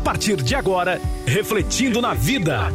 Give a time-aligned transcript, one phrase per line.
[0.00, 2.72] A partir de agora, Refletindo na Vida.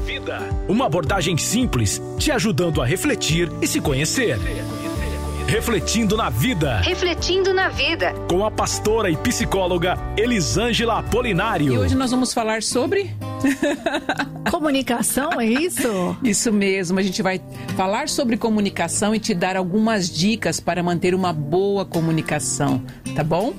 [0.69, 4.37] Uma abordagem simples, te ajudando a refletir e se conhecer.
[5.47, 6.81] Refletindo na Vida.
[6.81, 8.13] Refletindo na Vida.
[8.29, 11.73] Com a pastora e psicóloga Elisângela Apolinário.
[11.73, 13.09] E hoje nós vamos falar sobre.
[14.51, 16.15] Comunicação, é isso?
[16.23, 17.41] Isso mesmo, a gente vai
[17.75, 22.83] falar sobre comunicação e te dar algumas dicas para manter uma boa comunicação,
[23.15, 23.55] tá bom?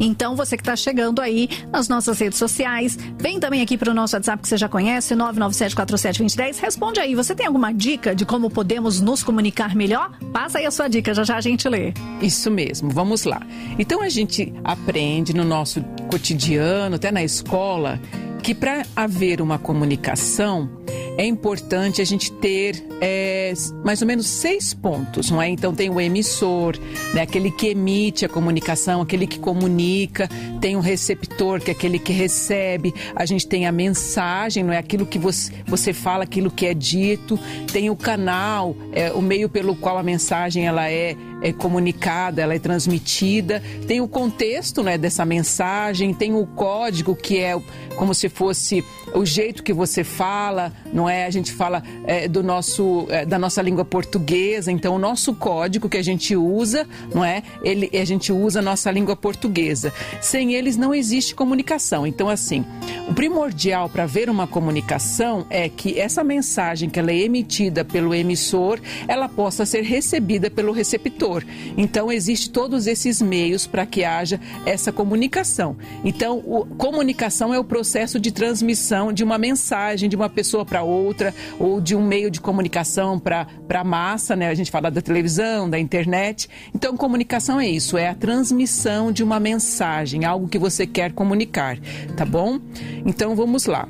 [0.00, 3.94] Então, você que está chegando aí nas nossas redes sociais, vem também aqui para o
[3.94, 6.60] nosso WhatsApp que você já conhece, 997472010.
[6.60, 10.10] Responde aí, você tem alguma dica de como podemos nos comunicar melhor?
[10.32, 11.92] Passa aí a sua dica, já já a gente lê.
[12.20, 13.40] Isso mesmo, vamos lá.
[13.78, 18.00] Então, a gente aprende no nosso cotidiano, até na escola,
[18.42, 20.70] que para haver uma comunicação,
[21.16, 23.52] é importante a gente ter é,
[23.84, 25.48] mais ou menos seis pontos, não é?
[25.48, 26.78] Então tem o emissor,
[27.12, 27.22] né?
[27.22, 30.28] aquele que emite a comunicação, aquele que comunica,
[30.60, 34.78] tem o receptor, que é aquele que recebe, a gente tem a mensagem, não é?
[34.78, 37.38] Aquilo que você, você fala, aquilo que é dito,
[37.72, 42.54] tem o canal, é, o meio pelo qual a mensagem ela é, é comunicada, ela
[42.54, 47.60] é transmitida, tem o contexto né, dessa mensagem, tem o código que é
[47.96, 51.26] como se fosse o jeito que você fala, não é?
[51.26, 55.88] A gente fala é, do nosso, é, da nossa língua portuguesa, então o nosso código
[55.88, 57.42] que a gente usa, não é?
[57.62, 59.92] Ele, a gente usa a nossa língua portuguesa.
[60.20, 62.06] Sem eles não existe comunicação.
[62.06, 62.64] Então, assim,
[63.08, 68.14] o primordial para ver uma comunicação é que essa mensagem que ela é emitida pelo
[68.14, 71.44] emissor, ela possa ser recebida pelo receptor.
[71.76, 75.76] Então, existe todos esses meios para que haja essa comunicação.
[76.04, 80.77] Então, o, comunicação é o processo de transmissão de uma mensagem de uma pessoa para
[80.82, 84.48] outra ou de um meio de comunicação para a massa, né?
[84.48, 86.48] A gente fala da televisão, da internet.
[86.74, 91.78] Então, comunicação é isso, é a transmissão de uma mensagem, algo que você quer comunicar,
[92.16, 92.58] tá bom?
[93.04, 93.88] Então, vamos lá.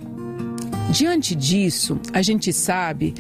[0.91, 3.15] Diante disso, a gente sabe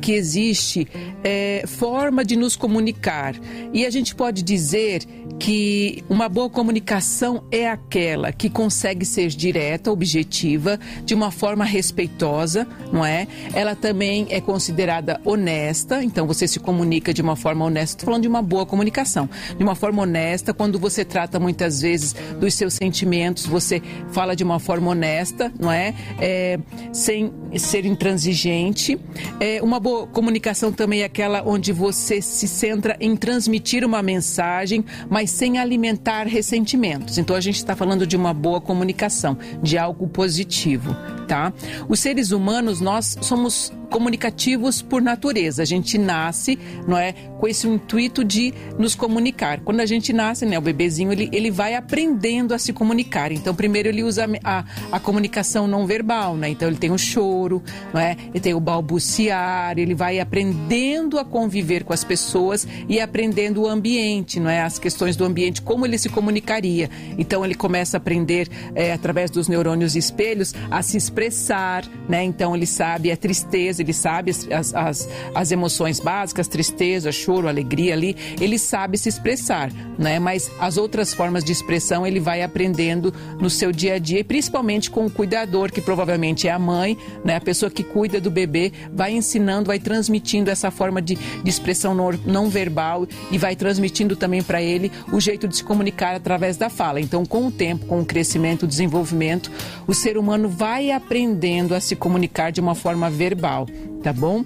[0.00, 0.86] que existe
[1.22, 3.34] é, forma de nos comunicar
[3.72, 5.02] e a gente pode dizer
[5.38, 12.66] que uma boa comunicação é aquela que consegue ser direta, objetiva, de uma forma respeitosa,
[12.92, 13.26] não é?
[13.52, 17.96] Ela também é considerada honesta, então você se comunica de uma forma honesta.
[17.96, 22.14] Estou falando de uma boa comunicação, de uma forma honesta, quando você trata muitas vezes
[22.40, 25.94] dos seus sentimentos, você fala de uma forma honesta, não é?
[26.18, 26.58] é
[26.92, 28.98] sem ser intransigente.
[29.38, 34.84] É, uma boa comunicação também é aquela onde você se centra em transmitir uma mensagem,
[35.10, 37.18] mas sem alimentar ressentimentos.
[37.18, 41.52] Então a gente está falando de uma boa comunicação, de algo positivo, tá?
[41.88, 45.62] Os seres humanos, nós somos comunicativos por natureza.
[45.62, 49.60] A gente nasce, não é, com esse intuito de nos comunicar.
[49.60, 53.32] Quando a gente nasce, né, o bebezinho ele, ele vai aprendendo a se comunicar.
[53.32, 56.48] Então, primeiro ele usa a, a comunicação não verbal, né?
[56.48, 58.16] Então ele tem o choro, não é?
[58.30, 63.68] Ele tem o balbuciar, ele vai aprendendo a conviver com as pessoas e aprendendo o
[63.68, 64.62] ambiente, não é?
[64.62, 66.90] As questões do ambiente, como ele se comunicaria.
[67.18, 72.24] Então ele começa a aprender é, através dos neurônios espelhos a se expressar, né?
[72.24, 77.94] Então ele sabe a tristeza ele sabe as, as, as emoções básicas, tristeza, choro, alegria
[77.94, 80.18] ali, ele sabe se expressar, né?
[80.18, 84.24] Mas as outras formas de expressão ele vai aprendendo no seu dia a dia, e
[84.24, 87.36] principalmente com o cuidador, que provavelmente é a mãe, né?
[87.36, 91.94] A pessoa que cuida do bebê, vai ensinando, vai transmitindo essa forma de, de expressão
[91.94, 96.56] não, não verbal e vai transmitindo também para ele o jeito de se comunicar através
[96.56, 97.00] da fala.
[97.00, 99.50] Então, com o tempo, com o crescimento, o desenvolvimento,
[99.86, 103.65] o ser humano vai aprendendo a se comunicar de uma forma verbal
[104.02, 104.44] tá bom?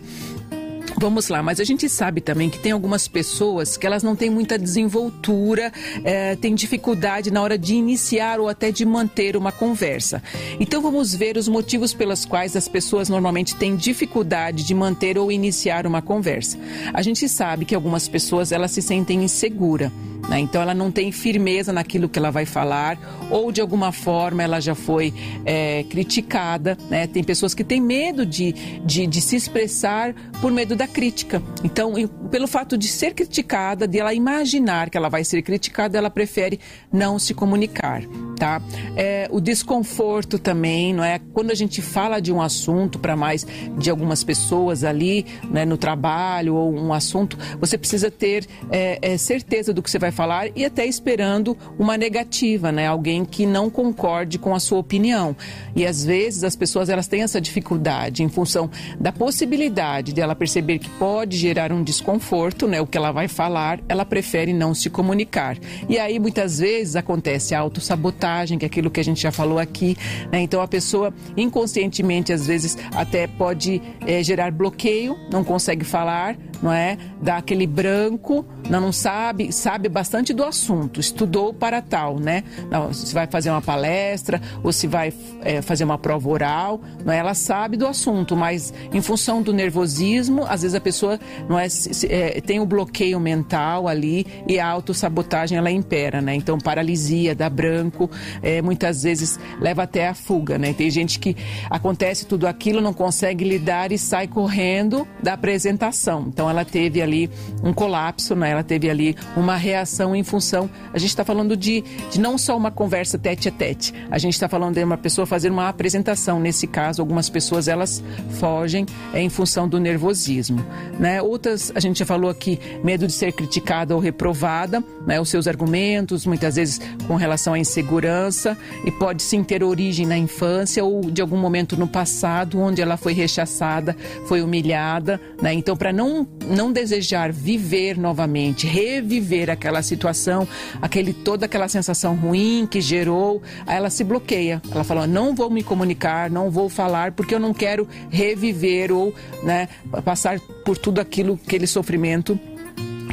[1.00, 4.28] Vamos lá, mas a gente sabe também que tem algumas pessoas que elas não têm
[4.28, 5.72] muita desenvoltura,
[6.04, 10.22] é, têm dificuldade na hora de iniciar ou até de manter uma conversa.
[10.58, 15.32] Então vamos ver os motivos pelos quais as pessoas normalmente têm dificuldade de manter ou
[15.32, 16.58] iniciar uma conversa.
[16.92, 19.90] A gente sabe que algumas pessoas elas se sentem insegura.
[20.28, 20.41] Né?
[20.41, 22.98] Então ela não tem firmeza naquilo que ela vai falar,
[23.31, 25.12] ou de alguma forma ela já foi
[25.44, 26.77] é, criticada.
[26.89, 27.06] Né?
[27.06, 28.53] Tem pessoas que têm medo de,
[28.84, 31.42] de, de, se expressar por medo da crítica.
[31.62, 31.94] Então,
[32.30, 36.60] pelo fato de ser criticada, de ela imaginar que ela vai ser criticada, ela prefere
[36.92, 38.03] não se comunicar.
[38.39, 38.62] Tá?
[38.97, 41.21] É, o desconforto também, não é?
[41.34, 43.47] Quando a gente fala de um assunto para mais
[43.77, 49.18] de algumas pessoas ali, né, no trabalho ou um assunto, você precisa ter é, é,
[49.18, 52.86] certeza do que você vai vai falar e até esperando uma negativa, né?
[52.86, 55.34] Alguém que não concorde com a sua opinião.
[55.74, 58.68] E às vezes as pessoas elas têm essa dificuldade em função
[58.98, 62.80] da possibilidade de ela perceber que pode gerar um desconforto, né?
[62.80, 65.57] O que ela vai falar, ela prefere não se comunicar.
[65.89, 69.59] E aí muitas vezes acontece a autossabotagem, que é aquilo que a gente já falou
[69.59, 69.97] aqui,
[70.30, 70.41] né?
[70.41, 76.72] Então a pessoa inconscientemente às vezes até pode é, gerar bloqueio, não consegue falar, não
[76.72, 76.98] é?
[77.22, 82.42] Dá aquele branco, não, não sabe, sabe bastante do assunto, estudou para tal, né?
[82.70, 85.12] Não, se vai fazer uma palestra ou se vai
[85.42, 87.18] é, fazer uma prova oral, não é?
[87.18, 91.66] Ela sabe do assunto, mas em função do nervosismo, às vezes a pessoa não é,
[92.08, 96.34] é tem o um bloqueio mental ali e a autossabotagem ela impera, né?
[96.34, 98.10] Então paralisia, dá branco,
[98.42, 100.72] é, muitas vezes leva até a fuga, né?
[100.72, 101.36] Tem gente que
[101.68, 106.24] acontece tudo aquilo, não consegue lidar e sai correndo da apresentação.
[106.26, 107.28] Então ela teve ali
[107.62, 108.50] um colapso, né?
[108.50, 110.69] ela teve ali uma reação em função.
[110.92, 114.34] A gente está falando de, de não só uma conversa tete a tete, a gente
[114.34, 116.41] está falando de uma pessoa fazer uma apresentação.
[116.41, 118.03] Nesse caso, algumas pessoas elas
[118.39, 120.65] fogem é, em função do nervosismo.
[120.98, 121.21] Né?
[121.21, 125.21] Outras, a gente já falou aqui, medo de ser criticada ou reprovada, né?
[125.21, 130.16] os seus argumentos, muitas vezes com relação à insegurança, e pode sim ter origem na
[130.16, 133.97] infância ou de algum momento no passado, onde ela foi rechaçada,
[134.27, 135.21] foi humilhada.
[135.41, 135.54] Né?
[135.54, 140.47] Então, para não não desejar viver novamente, reviver aquela situação,
[140.80, 144.60] aquele toda aquela sensação ruim que gerou, aí ela se bloqueia.
[144.71, 149.15] Ela fala: "Não vou me comunicar, não vou falar porque eu não quero reviver ou,
[149.42, 149.68] né,
[150.04, 152.38] passar por tudo aquilo, aquele sofrimento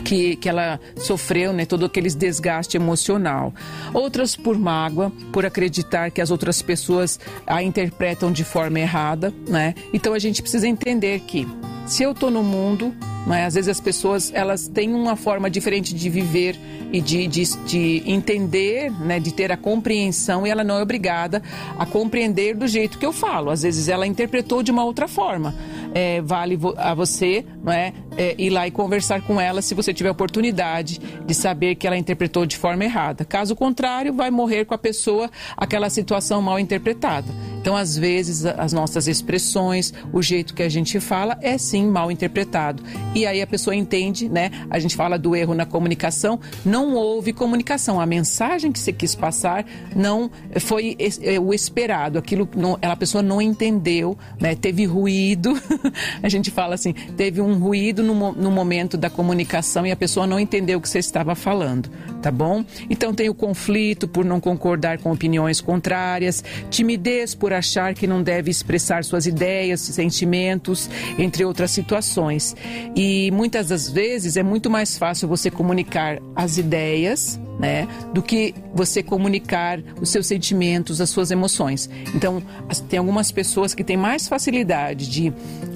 [0.08, 3.54] que, que ela sofreu, né, todo aquele desgaste emocional.
[3.94, 9.76] Outras por mágoa, por acreditar que as outras pessoas a interpretam de forma errada, né?
[9.94, 11.46] Então a gente precisa entender que
[11.86, 12.94] se eu estou no mundo,
[13.28, 16.58] né, às vezes as pessoas elas têm uma forma diferente de viver
[16.94, 21.44] e de, de, de, entender, né, de ter a compreensão e ela não é obrigada
[21.78, 23.50] a compreender do jeito que eu falo.
[23.50, 25.54] Às vezes ela interpretou de uma outra forma.
[25.94, 29.94] É, vale a você não é, é, ir lá e conversar com ela se você
[29.94, 33.24] tiver oportunidade de saber que ela interpretou de forma errada.
[33.24, 37.28] Caso contrário, vai morrer com a pessoa aquela situação mal interpretada.
[37.60, 42.10] Então, às vezes, as nossas expressões, o jeito que a gente fala é sim mal
[42.10, 42.82] interpretado.
[43.14, 44.52] E aí a pessoa entende, né?
[44.70, 48.00] A gente fala do erro na comunicação, não houve comunicação.
[48.00, 50.32] A mensagem que você quis passar não
[50.62, 54.56] foi é, o esperado, aquilo não, a pessoa não entendeu, né?
[54.56, 55.54] Teve ruído.
[56.24, 60.26] a gente fala assim, teve um ruído no, no momento da comunicação e a pessoa
[60.26, 61.90] não entendeu o que você estava falando,
[62.22, 62.64] tá bom?
[62.90, 68.24] Então tem o conflito por não concordar com opiniões contrárias, timidez por achar que não
[68.24, 72.56] deve expressar suas ideias, sentimentos, entre outras situações.
[72.96, 78.54] E muitas das vezes é muito mais fácil você comunicar as ideias, né, do que
[78.74, 81.90] você comunicar os seus sentimentos, as suas emoções.
[82.14, 82.42] Então,
[82.88, 85.34] tem algumas pessoas que têm mais facilidade de,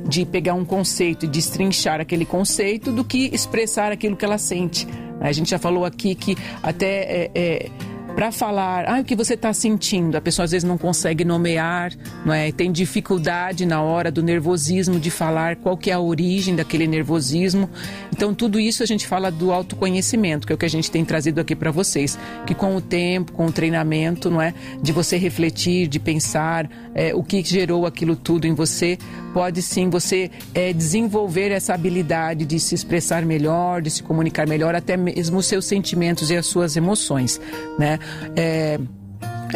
[0.07, 4.87] de pegar um conceito e destrinchar aquele conceito do que expressar aquilo que ela sente.
[5.19, 7.69] A gente já falou aqui que até é, é
[8.15, 10.15] para falar ah, o que você está sentindo.
[10.15, 11.91] A pessoa às vezes não consegue nomear,
[12.25, 12.51] não é?
[12.51, 17.69] tem dificuldade na hora do nervosismo de falar qual que é a origem daquele nervosismo.
[18.13, 21.03] Então, tudo isso a gente fala do autoconhecimento, que é o que a gente tem
[21.05, 22.17] trazido aqui para vocês.
[22.45, 24.53] Que com o tempo, com o treinamento, não é?
[24.81, 28.97] de você refletir, de pensar é, o que gerou aquilo tudo em você,
[29.33, 34.75] pode sim você é, desenvolver essa habilidade de se expressar melhor, de se comunicar melhor,
[34.75, 37.39] até mesmo os seus sentimentos e as suas emoções.
[37.79, 37.97] Né?
[38.35, 38.79] É,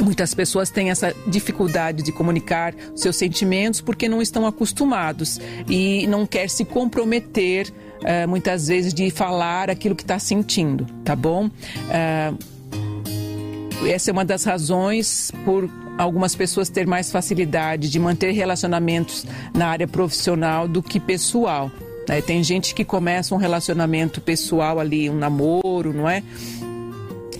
[0.02, 6.26] Muitas pessoas têm essa dificuldade de comunicar seus sentimentos porque não estão acostumados e não
[6.26, 7.70] quer se comprometer
[8.02, 11.48] uh, muitas vezes de falar aquilo que está sentindo, tá bom?
[11.48, 12.38] Uh,
[13.88, 19.68] essa é uma das razões por algumas pessoas ter mais facilidade de manter relacionamentos na
[19.68, 21.72] área profissional do que pessoal.
[22.08, 22.22] Né?
[22.22, 26.22] Tem gente que começa um relacionamento pessoal ali, um namoro, não é?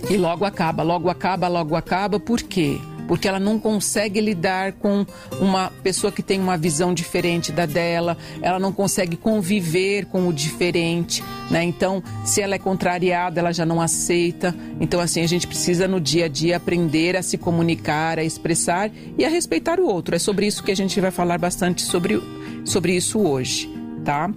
[0.08, 2.20] E logo acaba, logo acaba, logo acaba.
[2.20, 2.78] Por quê?
[3.08, 5.04] Porque ela não consegue lidar com
[5.40, 10.32] uma pessoa que tem uma visão diferente da dela, ela não consegue conviver com o
[10.32, 11.62] diferente, né?
[11.62, 14.54] Então, se ela é contrariada, ela já não aceita.
[14.80, 18.90] Então, assim, a gente precisa no dia a dia aprender a se comunicar, a expressar
[19.16, 20.14] e a respeitar o outro.
[20.14, 22.20] É sobre isso que a gente vai falar bastante sobre,
[22.64, 23.70] sobre isso hoje,
[24.04, 24.30] tá?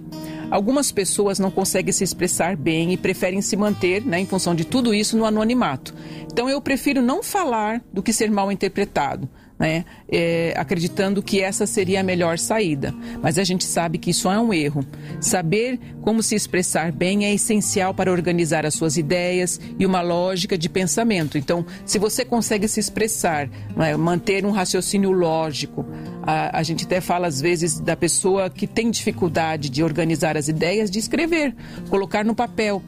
[0.50, 4.64] Algumas pessoas não conseguem se expressar bem e preferem se manter, né, em função de
[4.64, 5.94] tudo isso, no anonimato.
[6.30, 9.28] Então eu prefiro não falar do que ser mal interpretado.
[9.60, 12.94] Né, é, acreditando que essa seria a melhor saída.
[13.22, 14.82] Mas a gente sabe que isso é um erro.
[15.20, 20.56] Saber como se expressar bem é essencial para organizar as suas ideias e uma lógica
[20.56, 21.36] de pensamento.
[21.36, 25.84] Então, se você consegue se expressar, é, manter um raciocínio lógico,
[26.22, 30.48] a, a gente até fala às vezes da pessoa que tem dificuldade de organizar as
[30.48, 31.54] ideias, de escrever,
[31.90, 32.82] colocar no papel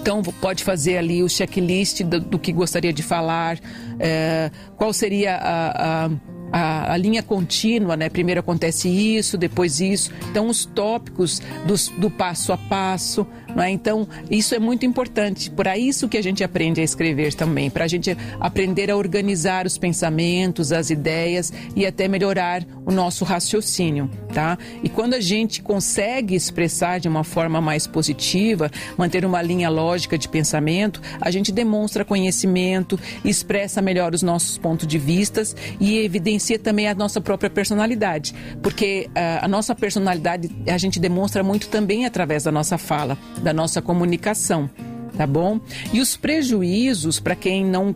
[0.00, 3.58] então, pode fazer ali o checklist do, do que gostaria de falar,
[3.98, 6.10] é, qual seria a, a
[6.52, 8.08] a, a, linha contínua, né?
[8.08, 10.12] Primeiro acontece isso, depois isso.
[10.30, 13.26] Então, os tópicos dos, do passo a passo,
[13.62, 13.70] é?
[13.70, 15.50] Então, isso é muito importante.
[15.50, 19.66] Por isso que a gente aprende a escrever também, para a gente aprender a organizar
[19.66, 24.58] os pensamentos, as ideias e até melhorar o nosso raciocínio, tá?
[24.82, 30.16] E quando a gente consegue expressar de uma forma mais positiva, manter uma linha lógica
[30.16, 36.58] de pensamento, a gente demonstra conhecimento, expressa melhor os nossos pontos de vistas e evidencia
[36.58, 42.06] também a nossa própria personalidade, porque uh, a nossa personalidade a gente demonstra muito também
[42.06, 44.68] através da nossa fala da nossa comunicação,
[45.16, 45.60] tá bom?
[45.92, 47.94] E os prejuízos para quem não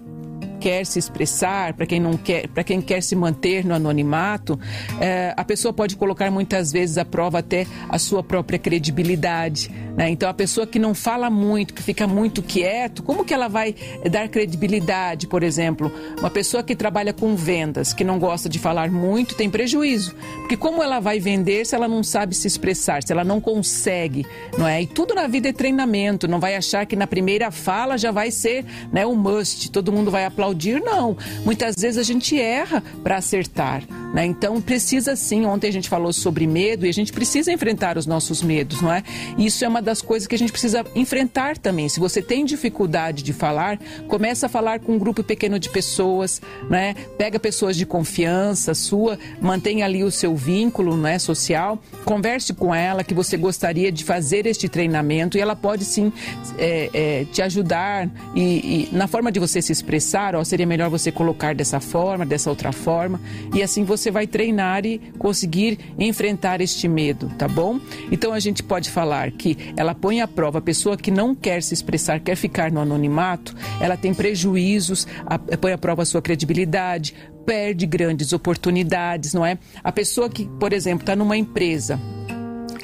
[0.60, 4.60] quer se expressar, para quem não quer, para quem quer se manter no anonimato,
[5.00, 9.70] é, a pessoa pode colocar muitas vezes à prova até a sua própria credibilidade.
[9.96, 10.10] Né?
[10.10, 13.74] Então, a pessoa que não fala muito, que fica muito quieto, como que ela vai
[14.10, 15.90] dar credibilidade, por exemplo?
[16.18, 20.56] Uma pessoa que trabalha com vendas, que não gosta de falar muito, tem prejuízo, porque
[20.56, 24.26] como ela vai vender se ela não sabe se expressar, se ela não consegue,
[24.58, 24.82] não é?
[24.82, 26.28] E tudo na vida é treinamento.
[26.28, 29.70] Não vai achar que na primeira fala já vai ser, né, um must.
[29.70, 31.16] Todo mundo vai aplaudir aplaudir, não.
[31.44, 33.82] Muitas vezes a gente erra para acertar.
[34.12, 34.26] Né?
[34.26, 38.06] Então precisa sim, ontem a gente falou sobre medo e a gente precisa enfrentar os
[38.06, 39.04] nossos medos, não é?
[39.38, 41.88] Isso é uma das coisas que a gente precisa enfrentar também.
[41.88, 43.78] Se você tem dificuldade de falar,
[44.08, 46.94] começa a falar com um grupo pequeno de pessoas, né?
[47.16, 53.04] Pega pessoas de confiança sua, mantenha ali o seu vínculo né, social, converse com ela
[53.04, 56.12] que você gostaria de fazer este treinamento e ela pode sim
[56.58, 60.90] é, é, te ajudar e, e, na forma de você se expressar, ó, seria melhor
[60.90, 63.20] você colocar dessa forma, dessa outra forma
[63.54, 67.78] e assim você vai treinar e conseguir enfrentar este medo, tá bom?
[68.10, 71.62] Então a gente pode falar que ela põe à prova a pessoa que não quer
[71.62, 76.22] se expressar, quer ficar no anonimato, ela tem prejuízos, a, põe à prova a sua
[76.22, 79.58] credibilidade, perde grandes oportunidades, não é?
[79.82, 82.00] A pessoa que, por exemplo, está numa empresa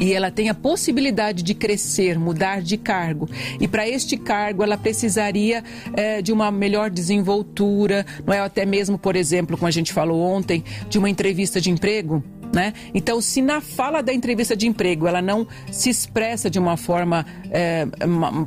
[0.01, 3.29] e ela tem a possibilidade de crescer, mudar de cargo.
[3.61, 5.63] E para este cargo ela precisaria
[5.95, 10.21] é, de uma melhor desenvoltura, não é até mesmo, por exemplo, como a gente falou
[10.21, 12.23] ontem, de uma entrevista de emprego.
[12.53, 12.73] Né?
[12.95, 17.27] Então, se na fala da entrevista de emprego ela não se expressa de uma forma
[17.51, 17.87] é,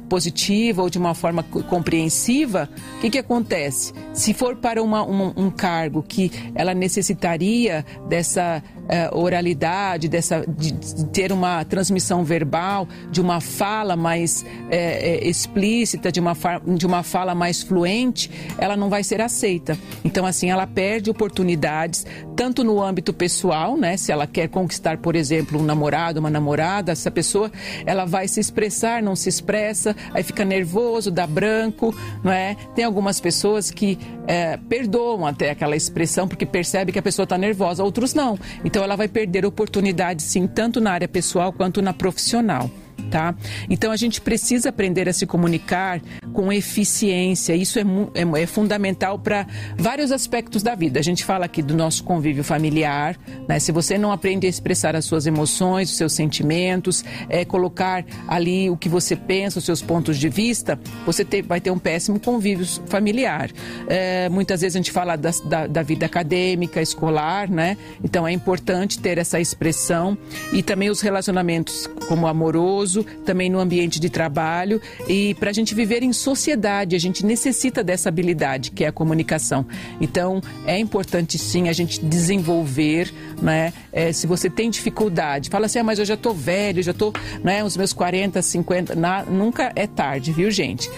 [0.08, 3.94] positiva ou de uma forma compreensiva, o que, que acontece?
[4.14, 10.72] Se for para uma, um, um cargo que ela necessitaria dessa é, oralidade, dessa, de,
[10.72, 16.36] de, ter uma transmissão verbal, de uma fala mais é, é, explícita, de uma,
[16.76, 19.78] de uma fala mais fluente, ela não vai ser aceita.
[20.04, 22.06] Então, assim, ela perde oportunidades,
[22.36, 23.96] tanto no âmbito pessoal, né?
[23.96, 27.52] Se ela quer conquistar, por exemplo, um namorado, uma namorada, essa pessoa,
[27.86, 32.56] ela vai se expressar, não se expressa, aí fica nervoso, dá branco, não é?
[32.74, 34.00] Tem algumas pessoas que
[34.68, 38.38] perdoam até aquela expressão porque percebe que a pessoa está nervosa, outros não.
[38.64, 42.72] Então, então ela vai perder oportunidades sim, tanto na área pessoal quanto na profissional
[43.10, 43.36] tá?
[43.70, 46.02] Então a gente precisa aprender a se comunicar
[46.34, 47.56] com eficiência.
[47.56, 49.48] Isso é, é, é fundamental para
[49.78, 51.00] vários aspectos da vida.
[51.00, 53.60] A gente fala aqui do nosso convívio familiar, né?
[53.60, 58.70] Se você não aprende a expressar as suas emoções, os seus sentimentos, é, colocar ali
[58.70, 62.66] o que você pensa, os seus pontos de vista, você vai ter um péssimo convívio
[62.88, 63.50] familiar.
[63.88, 67.78] É, muitas vezes a gente fala da, da, da vida acadêmica, escolar, né?
[68.04, 70.18] Então é importante ter essa expressão
[70.54, 74.82] e também os relacionamentos como amoroso também no ambiente de trabalho.
[75.08, 78.92] E para a gente viver em sociedade, a gente necessita dessa habilidade, que é a
[78.92, 79.66] comunicação.
[80.00, 83.74] Então, é importante sim a gente desenvolver, né?
[83.92, 87.14] É, se você tem dificuldade, fala assim, ah, mas eu já estou velho, já estou,
[87.44, 90.90] né, os meus 40, 50, na, nunca é tarde, viu, gente?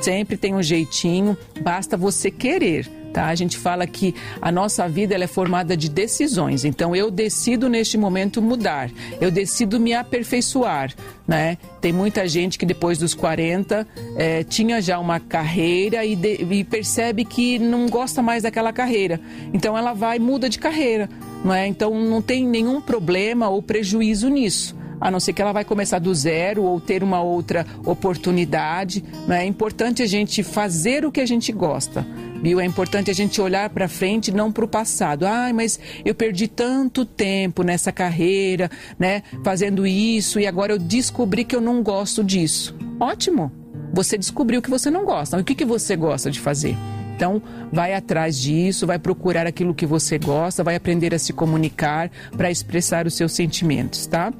[0.00, 2.88] Sempre tem um jeitinho, basta você querer.
[3.12, 3.26] Tá?
[3.26, 6.64] A gente fala que a nossa vida ela é formada de decisões.
[6.64, 8.90] Então eu decido neste momento mudar,
[9.20, 10.94] eu decido me aperfeiçoar.
[11.26, 11.58] Né?
[11.80, 16.64] Tem muita gente que depois dos 40 é, tinha já uma carreira e, de, e
[16.64, 19.20] percebe que não gosta mais daquela carreira.
[19.52, 21.08] Então ela vai muda de carreira.
[21.44, 21.66] Não é?
[21.66, 25.98] Então não tem nenhum problema ou prejuízo nisso a não ser que ela vai começar
[25.98, 29.02] do zero ou ter uma outra oportunidade.
[29.26, 29.44] Né?
[29.44, 32.06] É importante a gente fazer o que a gente gosta.
[32.42, 32.60] Viu?
[32.60, 35.26] É importante a gente olhar para frente, não para o passado.
[35.26, 41.44] Ah, mas eu perdi tanto tempo nessa carreira, né, fazendo isso e agora eu descobri
[41.44, 42.74] que eu não gosto disso.
[42.98, 43.52] Ótimo.
[43.92, 45.36] Você descobriu que você não gosta.
[45.36, 46.76] O que, que você gosta de fazer?
[47.20, 52.10] Então, vai atrás disso, vai procurar aquilo que você gosta, vai aprender a se comunicar
[52.34, 54.32] para expressar os seus sentimentos, tá?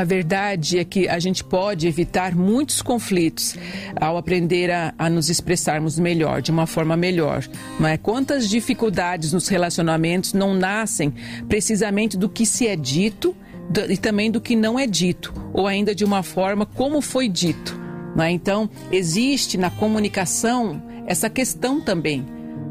[0.00, 3.54] A verdade é que a gente pode evitar muitos conflitos
[4.00, 7.46] ao aprender a, a, nos expressarmos melhor, de uma forma melhor.
[7.78, 7.98] Não é?
[7.98, 11.12] Quantas dificuldades nos relacionamentos não nascem
[11.46, 13.36] precisamente do que se é dito
[13.90, 17.78] e também do que não é dito, ou ainda de uma forma como foi dito.
[18.18, 18.30] É?
[18.30, 22.24] Então, existe na comunicação essa questão também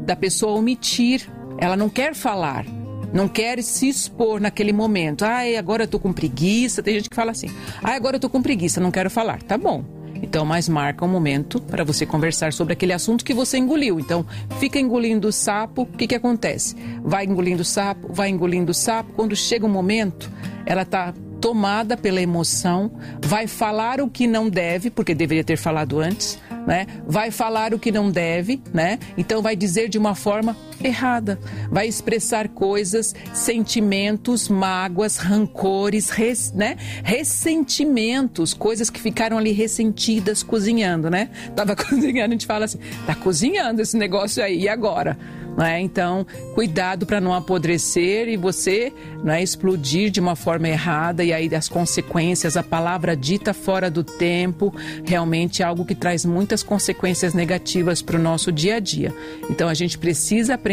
[0.04, 2.66] da pessoa omitir, ela não quer falar,
[3.12, 5.24] não quer se expor naquele momento.
[5.24, 6.82] Ai, agora eu tô com preguiça.
[6.82, 7.48] Tem gente que fala assim:
[7.82, 9.42] ai, agora eu tô com preguiça, não quero falar.
[9.42, 9.84] Tá bom.
[10.22, 13.98] Então, mas marca um momento para você conversar sobre aquele assunto que você engoliu.
[13.98, 14.24] Então,
[14.58, 16.76] fica engolindo o sapo, o que, que acontece?
[17.02, 19.12] Vai engolindo o sapo, vai engolindo o sapo.
[19.14, 20.30] Quando chega um momento,
[20.66, 22.92] ela tá tomada pela emoção,
[23.24, 26.86] vai falar o que não deve, porque deveria ter falado antes, né?
[27.06, 28.98] Vai falar o que não deve, né?
[29.16, 31.38] Então vai dizer de uma forma errada,
[31.70, 36.76] vai expressar coisas, sentimentos, mágoas, rancores, res, né?
[37.02, 41.30] Ressentimentos, coisas que ficaram ali ressentidas cozinhando, né?
[41.54, 45.16] Tava cozinhando, a gente fala assim, tá cozinhando esse negócio aí, e agora?
[45.56, 45.80] Né?
[45.80, 51.52] Então, cuidado para não apodrecer e você né, explodir de uma forma errada e aí
[51.54, 57.34] as consequências, a palavra dita fora do tempo, realmente é algo que traz muitas consequências
[57.34, 59.12] negativas para o nosso dia a dia.
[59.50, 60.69] Então, a gente precisa aprender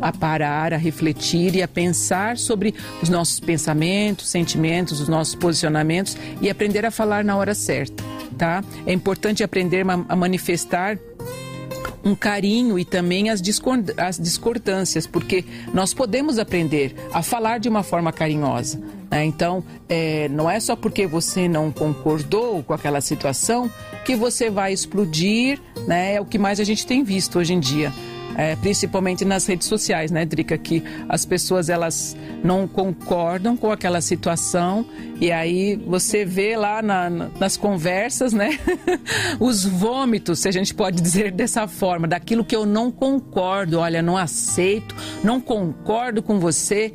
[0.00, 6.16] a parar, a refletir e a pensar sobre os nossos pensamentos, sentimentos, os nossos posicionamentos
[6.40, 8.02] e aprender a falar na hora certa,
[8.36, 8.62] tá?
[8.86, 10.98] É importante aprender a manifestar
[12.04, 13.40] um carinho e também as,
[13.96, 15.42] as discordâncias, porque
[15.72, 18.78] nós podemos aprender a falar de uma forma carinhosa.
[19.10, 19.24] Né?
[19.24, 23.70] Então, é, não é só porque você não concordou com aquela situação
[24.04, 25.58] que você vai explodir,
[25.88, 26.16] né?
[26.16, 27.90] é o que mais a gente tem visto hoje em dia
[28.36, 30.56] é, principalmente nas redes sociais, né, Drica?
[30.58, 34.86] Que as pessoas elas não concordam com aquela situação
[35.20, 38.58] e aí você vê lá na, nas conversas, né,
[39.38, 44.02] os vômitos, se a gente pode dizer dessa forma, daquilo que eu não concordo, olha,
[44.02, 46.92] não aceito, não concordo com você.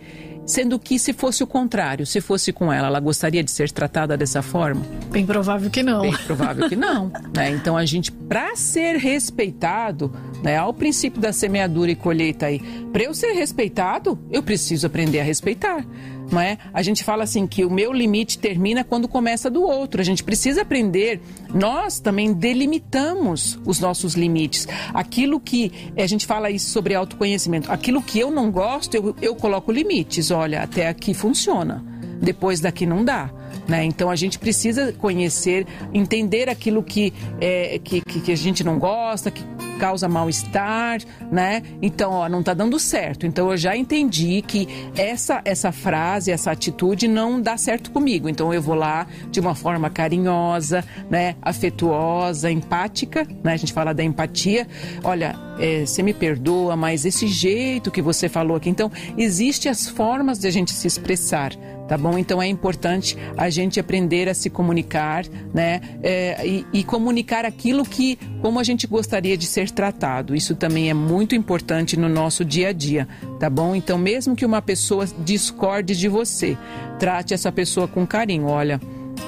[0.49, 4.17] Sendo que se fosse o contrário, se fosse com ela, ela gostaria de ser tratada
[4.17, 4.81] dessa forma?
[5.11, 6.01] Bem provável que não.
[6.01, 7.11] Bem provável que não.
[7.35, 7.51] né?
[7.51, 12.59] Então a gente, para ser respeitado, né, ao princípio da semeadura e colheita aí,
[12.91, 15.85] para eu ser respeitado, eu preciso aprender a respeitar
[16.31, 16.57] não é?
[16.73, 20.01] A gente fala assim que o meu limite termina quando começa do outro.
[20.01, 21.21] A gente precisa aprender.
[21.53, 24.67] Nós também delimitamos os nossos limites.
[24.93, 27.71] Aquilo que a gente fala isso sobre autoconhecimento.
[27.71, 30.31] Aquilo que eu não gosto, eu, eu coloco limites.
[30.31, 31.83] Olha, até aqui funciona.
[32.21, 33.31] Depois daqui não dá.
[33.69, 33.85] Né?
[33.85, 39.29] Então a gente precisa conhecer, entender aquilo que, é, que, que, a gente não gosta,
[39.29, 39.43] que
[39.79, 40.99] causa mal-estar,
[41.31, 41.61] né?
[41.79, 43.27] Então, ó, não está dando certo.
[43.27, 48.27] Então eu já entendi que essa essa frase, essa atitude não dá certo comigo.
[48.27, 53.53] Então eu vou lá de uma forma carinhosa, né, afetuosa, empática, né?
[53.53, 54.67] A gente fala da empatia.
[55.03, 59.87] Olha, é, você me perdoa, mas esse jeito que você falou aqui, então existe as
[59.87, 61.53] formas de a gente se expressar
[61.89, 62.19] tá bom?
[62.19, 65.81] Então é importante a gente aprender a se comunicar, né?
[66.03, 70.35] É, e, e, comunicar aquilo que, como a gente gostaria de ser tratado.
[70.35, 73.07] Isso também é muito importante no nosso dia a dia,
[73.39, 73.75] tá bom?
[73.75, 76.55] Então, mesmo que uma pessoa discorde de você,
[76.99, 78.45] trate essa pessoa com carinho.
[78.45, 78.79] Olha,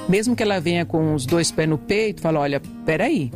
[0.07, 3.31] mesmo que ela venha com os dois pés no peito, fala: olha, peraí.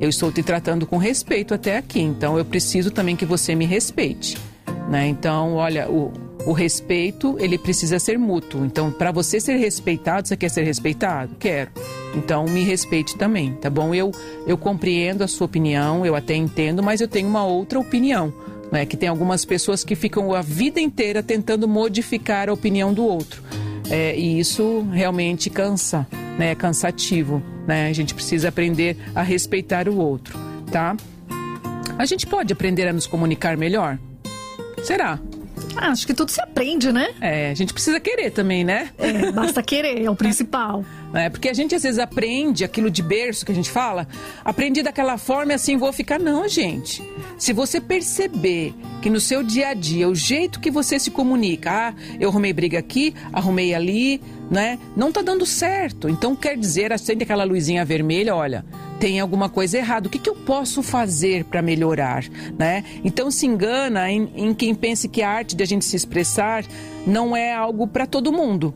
[0.00, 3.66] Eu estou te tratando com respeito até aqui, então eu preciso também que você me
[3.66, 4.38] respeite.
[4.88, 5.08] Né?
[5.08, 6.10] Então, olha, o,
[6.46, 8.64] o respeito, ele precisa ser mútuo.
[8.64, 11.34] Então, para você ser respeitado, você quer ser respeitado?
[11.38, 11.70] Quero.
[12.14, 13.94] Então, me respeite também, tá bom?
[13.94, 14.10] Eu,
[14.46, 18.32] eu compreendo a sua opinião, eu até entendo, mas eu tenho uma outra opinião.
[18.72, 18.86] Né?
[18.86, 23.42] Que tem algumas pessoas que ficam a vida inteira tentando modificar a opinião do outro.
[23.90, 26.06] É, e isso realmente cansa,
[26.38, 26.52] né?
[26.52, 27.88] É cansativo, né?
[27.88, 30.38] A gente precisa aprender a respeitar o outro,
[30.70, 30.96] tá?
[31.98, 33.98] A gente pode aprender a nos comunicar melhor?
[34.84, 35.18] Será?
[35.76, 37.10] Ah, acho que tudo se aprende, né?
[37.20, 38.90] É, a gente precisa querer também, né?
[38.98, 40.84] É, basta querer, é o principal.
[41.12, 44.06] É, porque a gente às vezes aprende aquilo de berço que a gente fala,
[44.44, 46.20] aprendi daquela forma e assim vou ficar.
[46.20, 47.02] Não, gente.
[47.36, 51.68] Se você perceber que no seu dia a dia, o jeito que você se comunica,
[51.72, 54.78] ah, eu arrumei briga aqui, arrumei ali, né?
[54.96, 56.08] Não tá dando certo.
[56.08, 58.64] Então quer dizer, acende aquela luzinha vermelha, olha,
[59.00, 60.06] tem alguma coisa errada.
[60.06, 62.22] O que, que eu posso fazer para melhorar,
[62.56, 62.84] né?
[63.02, 66.64] Então se engana em, em quem pense que a arte de a gente se expressar
[67.06, 68.74] não é algo para todo mundo.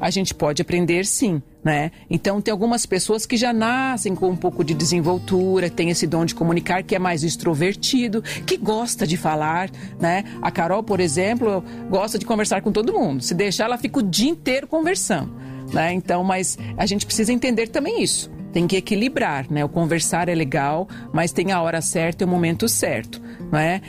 [0.00, 1.90] A gente pode aprender sim, né?
[2.08, 6.24] Então tem algumas pessoas que já nascem com um pouco de desenvoltura, tem esse dom
[6.24, 10.24] de comunicar, que é mais extrovertido, que gosta de falar, né?
[10.40, 13.22] A Carol, por exemplo, gosta de conversar com todo mundo.
[13.22, 15.34] Se deixar, ela fica o dia inteiro conversando,
[15.72, 15.92] né?
[15.92, 18.33] Então, mas a gente precisa entender também isso.
[18.54, 19.62] Tem que equilibrar, né?
[19.62, 23.20] O conversar é legal, mas tem a hora certa e o momento certo,
[23.52, 23.82] não é?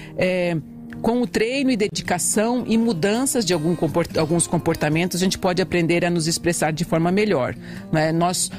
[1.02, 5.62] com o treino e dedicação e mudanças de algum comport alguns comportamentos, a gente pode
[5.62, 7.56] aprender a nos expressar de forma melhor.
[7.92, 8.12] Né?
[8.12, 8.50] Nós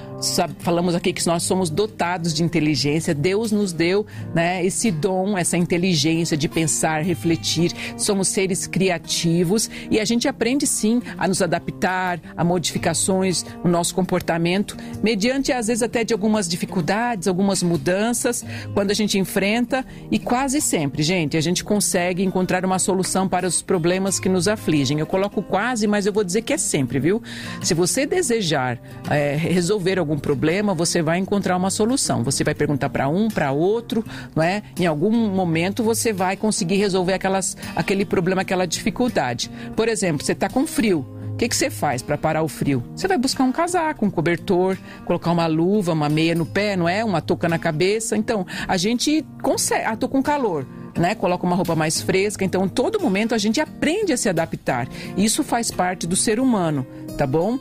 [0.59, 5.57] falamos aqui que nós somos dotados de inteligência, Deus nos deu né, esse dom, essa
[5.57, 12.21] inteligência de pensar, refletir, somos seres criativos e a gente aprende sim a nos adaptar
[12.37, 18.91] a modificações no nosso comportamento, mediante às vezes até de algumas dificuldades, algumas mudanças, quando
[18.91, 23.61] a gente enfrenta e quase sempre, gente, a gente consegue encontrar uma solução para os
[23.61, 24.99] problemas que nos afligem.
[24.99, 27.23] Eu coloco quase, mas eu vou dizer que é sempre, viu?
[27.63, 32.23] Se você desejar é, resolver algum problema, você vai encontrar uma solução.
[32.23, 34.63] Você vai perguntar para um, para outro, não é?
[34.79, 39.51] Em algum momento você vai conseguir resolver aquelas, aquele problema, aquela dificuldade.
[39.75, 41.05] Por exemplo, você está com frio.
[41.33, 42.83] O que, que você faz para parar o frio?
[42.95, 46.89] Você vai buscar um casaco, um cobertor, colocar uma luva, uma meia no pé, não
[46.89, 47.05] é?
[47.05, 48.17] Uma touca na cabeça.
[48.17, 49.85] Então, a gente consegue.
[49.85, 50.65] Ah, tô com calor
[50.99, 51.15] né?
[51.15, 52.43] Coloca uma roupa mais fresca.
[52.43, 54.89] Então, em todo momento a gente aprende a se adaptar.
[55.15, 56.87] Isso faz parte do ser humano,
[57.19, 57.59] tá bom?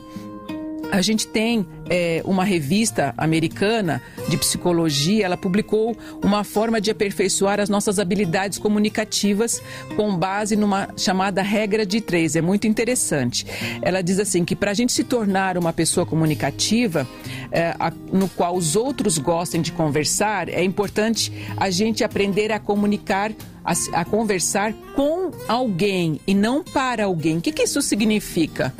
[0.90, 7.60] A gente tem é, uma revista americana de psicologia, ela publicou uma forma de aperfeiçoar
[7.60, 9.62] as nossas habilidades comunicativas
[9.94, 12.36] com base numa chamada regra de três.
[12.36, 13.46] É muito interessante.
[13.82, 17.06] Ela diz assim que para a gente se tornar uma pessoa comunicativa,
[17.50, 22.58] é, a, no qual os outros gostem de conversar, é importante a gente aprender a
[22.58, 23.32] comunicar
[23.64, 27.38] a, a, conversar com alguém e não para alguém.
[27.38, 28.72] O que, que isso significa?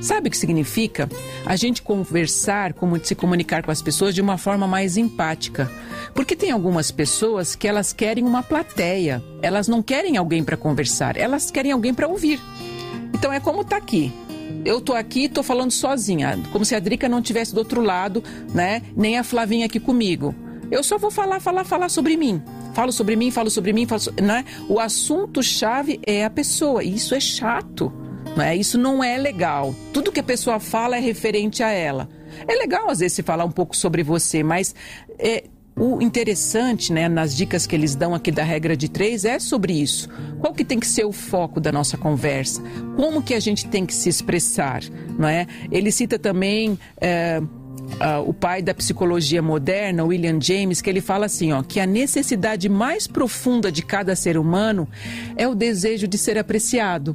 [0.00, 1.08] Sabe o que significa?
[1.44, 5.70] A gente conversar, como se comunicar com as pessoas de uma forma mais empática.
[6.14, 11.16] Porque tem algumas pessoas que elas querem uma plateia, elas não querem alguém para conversar,
[11.16, 12.40] elas querem alguém para ouvir.
[13.12, 14.12] Então é como tá aqui.
[14.64, 18.22] Eu tô aqui, tô falando sozinha, como se a Drica não tivesse do outro lado,
[18.52, 18.82] né?
[18.96, 20.34] Nem a Flavinha aqui comigo.
[20.70, 22.42] Eu só vou falar, falar, falar sobre mim.
[22.74, 24.12] Falo sobre mim, falo sobre mim, falo so...
[24.20, 24.44] né?
[24.68, 26.82] O assunto chave é a pessoa.
[26.82, 27.92] E isso é chato.
[28.36, 28.56] Né?
[28.56, 29.74] Isso não é legal.
[29.92, 32.08] Tudo que a pessoa fala é referente a ela.
[32.46, 34.74] É legal, às vezes, se falar um pouco sobre você, mas
[35.18, 35.44] é,
[35.78, 39.74] o interessante, né, nas dicas que eles dão aqui da regra de três é sobre
[39.74, 40.08] isso.
[40.40, 42.62] Qual que tem que ser o foco da nossa conversa?
[42.96, 44.82] Como que a gente tem que se expressar,
[45.18, 45.46] não é?
[45.70, 51.26] Ele cita também é, uh, o pai da psicologia moderna, William James, que ele fala
[51.26, 54.88] assim, ó, que a necessidade mais profunda de cada ser humano
[55.36, 57.14] é o desejo de ser apreciado.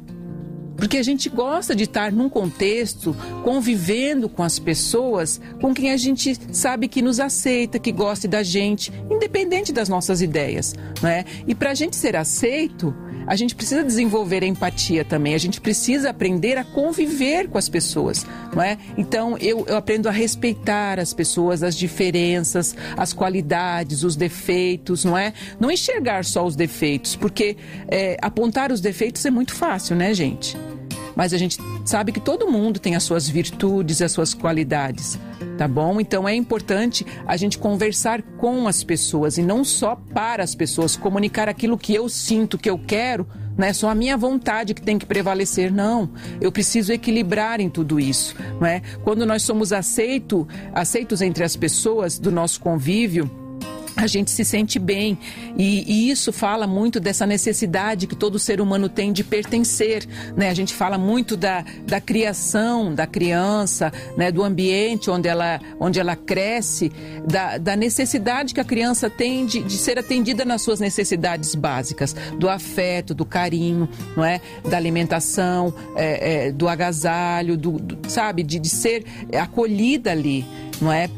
[0.76, 5.96] Porque a gente gosta de estar num contexto, convivendo com as pessoas com quem a
[5.96, 10.74] gente sabe que nos aceita, que gosta da gente, independente das nossas ideias.
[11.00, 11.24] Né?
[11.46, 12.94] E para a gente ser aceito,
[13.26, 17.68] a gente precisa desenvolver a empatia também, a gente precisa aprender a conviver com as
[17.68, 18.76] pessoas, não é?
[18.96, 25.16] Então eu, eu aprendo a respeitar as pessoas, as diferenças, as qualidades, os defeitos, não
[25.16, 25.32] é?
[25.60, 27.56] Não enxergar só os defeitos, porque
[27.88, 30.56] é, apontar os defeitos é muito fácil, né, gente?
[31.16, 35.18] Mas a gente sabe que todo mundo tem as suas virtudes, as suas qualidades,
[35.58, 36.00] tá bom?
[36.00, 40.96] Então é importante a gente conversar com as pessoas e não só para as pessoas,
[40.96, 44.82] comunicar aquilo que eu sinto, que eu quero, não é só a minha vontade que
[44.82, 46.10] tem que prevalecer, não.
[46.40, 48.80] Eu preciso equilibrar em tudo isso, não é?
[49.04, 53.30] Quando nós somos aceito, aceitos entre as pessoas do nosso convívio,
[53.96, 55.18] a gente se sente bem.
[55.56, 60.06] E, e, isso fala muito dessa necessidade que todo ser humano tem de pertencer.
[60.36, 60.48] Né?
[60.48, 64.30] A gente fala muito da, da criação da criança, né?
[64.30, 66.90] do ambiente onde ela, onde ela cresce,
[67.26, 72.14] da, da necessidade que a criança tem de, de ser atendida nas suas necessidades básicas,
[72.38, 74.40] do afeto, do carinho, não é?
[74.68, 80.44] da alimentação, é, é, do agasalho, do, do sabe, de, de ser acolhida ali,
[80.80, 81.08] não é?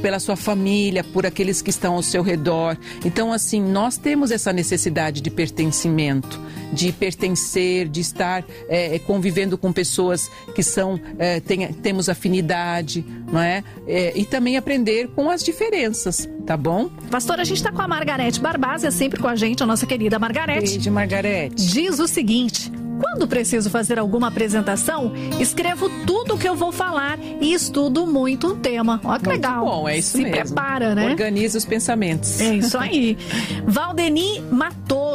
[0.00, 2.76] Pela sua família, por aqueles que estão ao seu redor.
[3.04, 6.40] Então, assim, nós temos essa necessidade de pertencimento,
[6.72, 13.40] de pertencer, de estar é, convivendo com pessoas que são é, tem, temos afinidade, não
[13.40, 13.64] é?
[13.86, 14.12] é?
[14.16, 16.88] E também aprender com as diferenças, tá bom?
[17.10, 20.18] Pastor, a gente está com a Margarete Barbásia sempre com a gente, a nossa querida
[20.18, 20.74] Margarete.
[20.74, 21.66] Beijo, Margarete.
[21.66, 22.70] Diz o seguinte.
[23.00, 28.48] Quando preciso fazer alguma apresentação, escrevo tudo o que eu vou falar e estudo muito
[28.48, 29.00] o tema.
[29.04, 29.64] Olha que muito legal.
[29.64, 30.32] bom, é isso Se mesmo.
[30.54, 31.06] prepara, né?
[31.10, 32.40] Organiza os pensamentos.
[32.40, 33.16] É isso aí.
[33.66, 34.40] Valdeni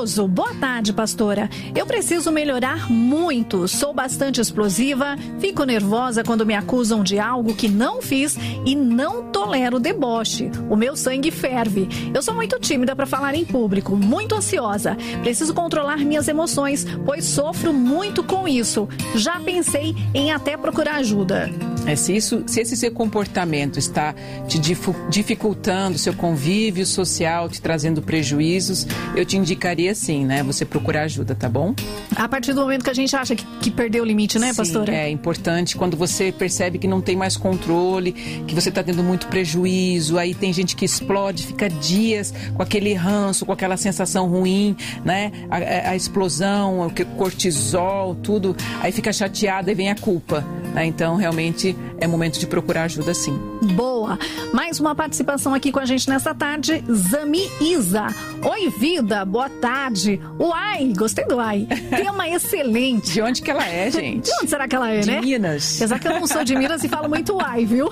[0.04, 1.50] Boa tarde, pastora.
[1.74, 3.70] Eu preciso melhorar muito.
[3.70, 9.32] Sou bastante explosiva, fico nervosa quando me acusam de algo que não fiz e não
[9.32, 10.52] tolero deboche.
[10.70, 11.88] O meu sangue ferve.
[12.14, 14.98] Eu sou muito tímida para falar em público, muito ansiosa.
[15.22, 18.90] Preciso controlar minhas emoções, pois sofro muito com isso.
[19.16, 21.50] Já pensei em até procurar ajuda.
[21.86, 24.16] É, se, isso, se esse seu comportamento está
[24.48, 24.58] te
[25.10, 30.44] dificultando seu convívio social, te trazendo prejuízos, eu te indicaria sim, né?
[30.44, 31.74] Você procurar ajuda, tá bom?
[32.16, 34.58] A partir do momento que a gente acha que, que perdeu o limite, né, Sim,
[34.58, 34.94] pastora?
[34.94, 38.12] É importante quando você percebe que não tem mais controle,
[38.48, 42.94] que você está tendo muito prejuízo, aí tem gente que explode, fica dias com aquele
[42.94, 45.32] ranço, com aquela sensação ruim, né?
[45.50, 50.44] A, a- explosão, o que- cortisol, tudo, aí fica chateada e vem a culpa.
[50.74, 50.86] né?
[50.86, 53.38] Então, realmente, é momento de procurar ajuda sim.
[53.76, 54.18] Boa.
[54.52, 58.08] Mais uma participação aqui com a gente nessa tarde, Zami Isa.
[58.44, 59.83] Oi, vida, boa tarde.
[60.40, 61.68] Uai, gostei do ai.
[61.90, 63.14] Tema excelente.
[63.14, 64.26] De onde que ela é, gente?
[64.26, 65.22] De onde será que ela é, De né?
[65.22, 65.78] Minas.
[65.78, 67.90] Apesar que eu não sou de Minas e falo muito uai, viu?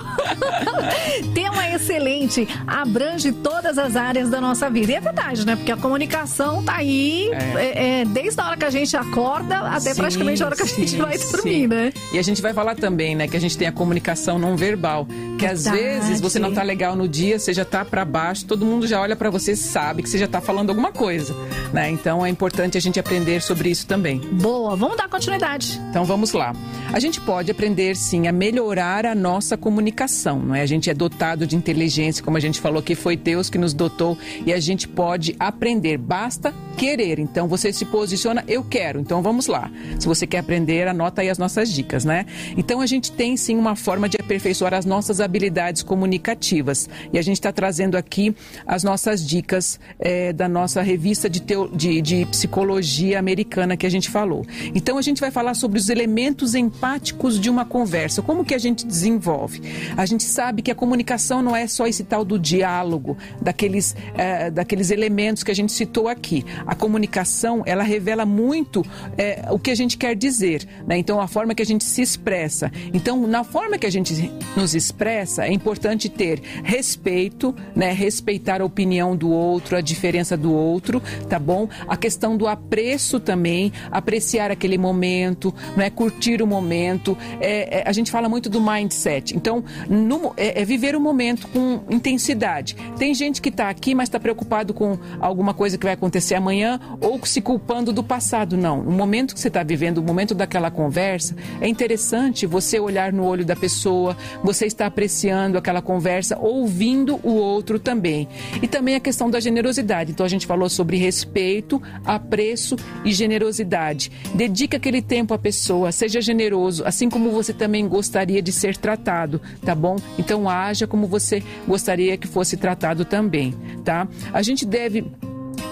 [1.34, 4.92] Tema excelente, abrange todas as áreas da nossa vida.
[4.92, 5.56] E é verdade, né?
[5.56, 9.94] Porque a comunicação tá aí é, é, desde a hora que a gente acorda até
[9.94, 11.66] Sim, praticamente a hora que a gente sim, vai dormir, sim.
[11.66, 11.92] né?
[12.12, 15.06] E a gente vai falar também, né, que a gente tem a comunicação não verbal,
[15.38, 15.84] que às Verdade.
[15.84, 19.00] vezes você não tá legal no dia, você já tá para baixo, todo mundo já
[19.00, 21.34] olha para você, sabe que você já tá falando alguma coisa,
[21.72, 21.90] né?
[21.90, 24.18] Então é importante a gente aprender sobre isso também.
[24.18, 25.80] Boa, vamos dar continuidade.
[25.90, 26.54] Então vamos lá.
[26.92, 30.62] A gente pode aprender sim a melhorar a nossa comunicação, não é?
[30.62, 33.72] A gente é dotado de inteligência, como a gente falou que foi Deus que nos
[33.72, 37.18] dotou e a gente pode aprender, basta querer.
[37.18, 38.98] Então você se posiciona, eu quero.
[39.00, 39.70] Então vamos lá.
[39.98, 42.26] Se você quer aprender, anota aí as nossas dicas, né?
[42.56, 47.22] Então a gente tem sim uma forma de aperfeiçoar as nossas habilidades comunicativas e a
[47.22, 48.34] gente está trazendo aqui
[48.66, 53.90] as nossas dicas eh, da nossa revista de, teo- de- de psicologia americana que a
[53.90, 54.44] gente falou.
[54.74, 58.58] Então a gente vai falar sobre os elementos empáticos de uma conversa, como que a
[58.58, 59.60] gente desenvolve.
[59.96, 64.50] A gente sabe que a comunicação não é só esse tal do diálogo, daqueles, eh,
[64.50, 66.44] daqueles elementos que a gente citou aqui.
[66.66, 68.84] A comunicação, ela revela muito
[69.18, 70.96] eh, o que a gente quer dizer, né?
[70.98, 72.70] Então a forma que a gente se expressa.
[72.92, 77.92] Então, na forma que a gente nos expressa, é importante ter respeito, né?
[77.92, 81.68] Respeitar a opinião do outro, a diferença do outro, tá bom?
[81.88, 87.16] A questão do apreço também, apreciar aquele momento, não é curtir o momento.
[87.40, 89.36] É, é, a gente fala muito do mindset.
[89.36, 92.76] Então, no- é, é viver o momento com intensidade.
[92.98, 96.51] Tem gente que está aqui, mas está preocupado com alguma coisa que vai acontecer amanhã
[97.00, 98.56] ou se culpando do passado.
[98.56, 98.80] Não.
[98.80, 103.24] O momento que você está vivendo, o momento daquela conversa, é interessante você olhar no
[103.24, 108.28] olho da pessoa, você está apreciando aquela conversa, ouvindo o outro também.
[108.60, 110.12] E também a questão da generosidade.
[110.12, 114.10] Então a gente falou sobre respeito, apreço e generosidade.
[114.34, 119.40] Dedica aquele tempo à pessoa, seja generoso, assim como você também gostaria de ser tratado,
[119.64, 119.96] tá bom?
[120.18, 124.08] Então haja como você gostaria que fosse tratado também, tá?
[124.32, 125.04] A gente deve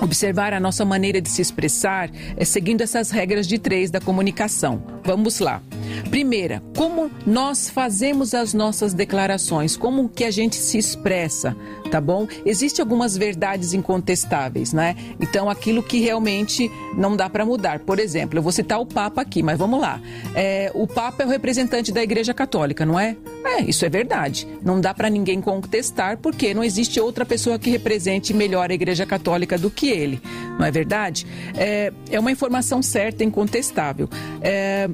[0.00, 4.82] Observar a nossa maneira de se expressar é seguindo essas regras de três da comunicação.
[5.04, 5.62] Vamos lá.
[6.10, 11.56] Primeira, como nós fazemos as nossas declarações, como que a gente se expressa,
[11.90, 12.26] tá bom?
[12.44, 14.96] Existem algumas verdades incontestáveis, né?
[15.20, 17.80] Então, aquilo que realmente não dá para mudar.
[17.80, 20.00] Por exemplo, eu vou citar o Papa aqui, mas vamos lá.
[20.34, 23.16] É, o Papa é o representante da Igreja Católica, não é?
[23.44, 24.46] É, isso é verdade.
[24.62, 29.06] Não dá para ninguém contestar, porque não existe outra pessoa que represente melhor a Igreja
[29.06, 30.20] Católica do que ele,
[30.58, 31.26] não é verdade?
[31.56, 34.08] É, é uma informação certa, incontestável.
[34.40, 34.88] É,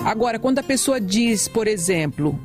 [0.00, 2.38] agora, quando a pessoa diz, por exemplo,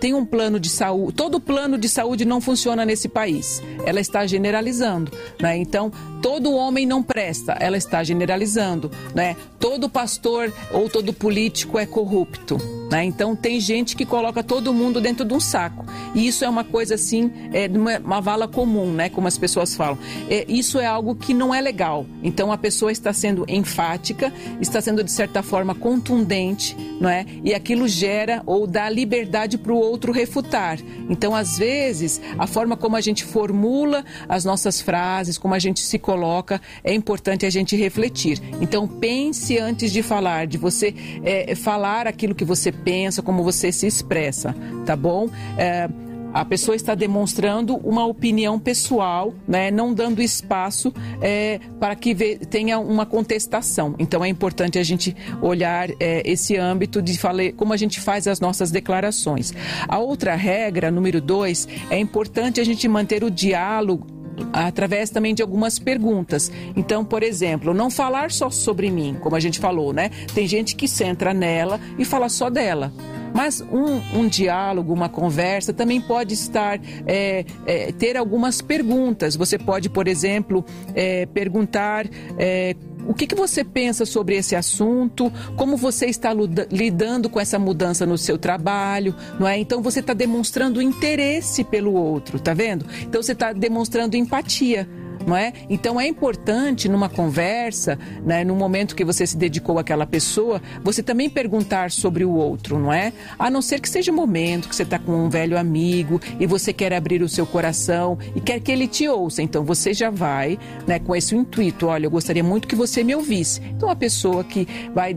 [0.00, 3.62] tem um plano de saúde, todo plano de saúde não funciona nesse país.
[3.86, 5.56] Ela está generalizando, né?
[5.56, 9.36] Então, todo homem não presta, ela está generalizando, né?
[9.60, 12.58] Todo pastor ou todo político é corrupto,
[12.92, 13.04] né?
[13.04, 15.86] Então, tem gente que coloca todo mundo dentro de um saco.
[16.14, 19.08] E isso é uma coisa assim, é uma, uma vala comum, né?
[19.08, 19.98] Como as pessoas falam.
[20.28, 22.04] É, isso é algo que não é legal.
[22.22, 27.24] Então, a pessoa está sendo enfática, está sendo de certa forma contundente, não é?
[27.42, 30.78] E aquilo gera ou dá liberdade para o outro refutar.
[31.08, 35.80] Então, às vezes, a forma como a gente formula as nossas frases, como a gente
[35.80, 38.38] se coloca, é importante a gente refletir.
[38.60, 43.70] Então, pense antes de falar, de você é, falar aquilo que você pensa, como você
[43.72, 45.28] se expressa, tá bom?
[45.56, 45.88] É,
[46.32, 52.14] a pessoa está demonstrando uma opinião pessoal, né, não dando espaço é, para que
[52.46, 53.94] tenha uma contestação.
[53.98, 58.26] Então é importante a gente olhar é, esse âmbito de falar como a gente faz
[58.26, 59.52] as nossas declarações.
[59.86, 64.06] A outra regra, número dois, é importante a gente manter o diálogo
[64.52, 66.50] através também de algumas perguntas.
[66.76, 70.10] Então, por exemplo, não falar só sobre mim, como a gente falou, né?
[70.34, 72.92] Tem gente que centra nela e fala só dela.
[73.34, 79.36] Mas um, um diálogo, uma conversa também pode estar, é, é, ter algumas perguntas.
[79.36, 82.06] Você pode, por exemplo, é, perguntar
[82.38, 85.32] é, o que, que, você pensa sobre esse assunto?
[85.56, 86.30] Como você está
[86.70, 89.14] lidando com essa mudança no seu trabalho?
[89.38, 89.58] Não é?
[89.58, 92.86] Então você está demonstrando interesse pelo outro, tá vendo?
[93.02, 94.88] Então você está demonstrando empatia
[95.26, 95.52] não é?
[95.68, 101.02] Então é importante numa conversa, né, no momento que você se dedicou àquela pessoa, você
[101.02, 103.12] também perguntar sobre o outro, não é?
[103.38, 106.72] A não ser que seja momento que você está com um velho amigo e você
[106.72, 110.58] quer abrir o seu coração e quer que ele te ouça, então você já vai,
[110.86, 113.60] né, com esse intuito, olha, eu gostaria muito que você me ouvisse.
[113.76, 115.16] Então a pessoa que vai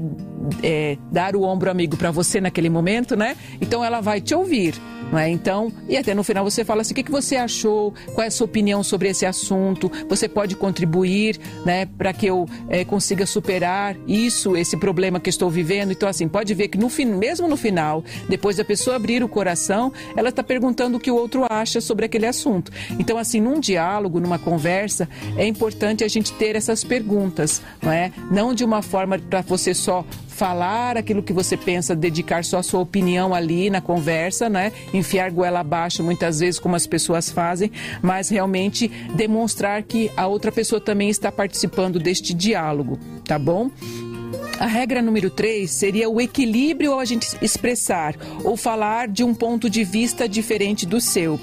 [0.63, 3.35] é, dar o ombro amigo para você naquele momento, né?
[3.59, 4.75] Então ela vai te ouvir.
[5.11, 5.29] Não é?
[5.29, 7.93] Então, e até no final você fala assim: o que, você achou?
[8.13, 9.91] Qual é a sua opinião sobre esse assunto?
[10.09, 15.49] Você pode contribuir né, para que eu é, consiga superar isso, esse problema que estou
[15.49, 15.91] vivendo.
[15.91, 19.29] Então, assim, pode ver que no fim, mesmo no final, depois da pessoa abrir o
[19.29, 22.71] coração, ela está perguntando o que o outro acha sobre aquele assunto.
[22.99, 28.11] Então, assim, num diálogo, numa conversa, é importante a gente ter essas perguntas, não é?
[28.31, 32.63] Não de uma forma para você só falar aquilo que você pensa, dedicar só a
[32.63, 34.73] sua opinião ali na conversa, né?
[34.93, 37.71] Enfiar goela abaixo muitas vezes, como as pessoas fazem,
[38.01, 43.71] mas realmente demonstrar que a outra pessoa também está participando deste diálogo, tá bom?
[44.59, 49.33] A regra número 3 seria o equilíbrio ao a gente expressar ou falar de um
[49.33, 51.39] ponto de vista diferente do seu.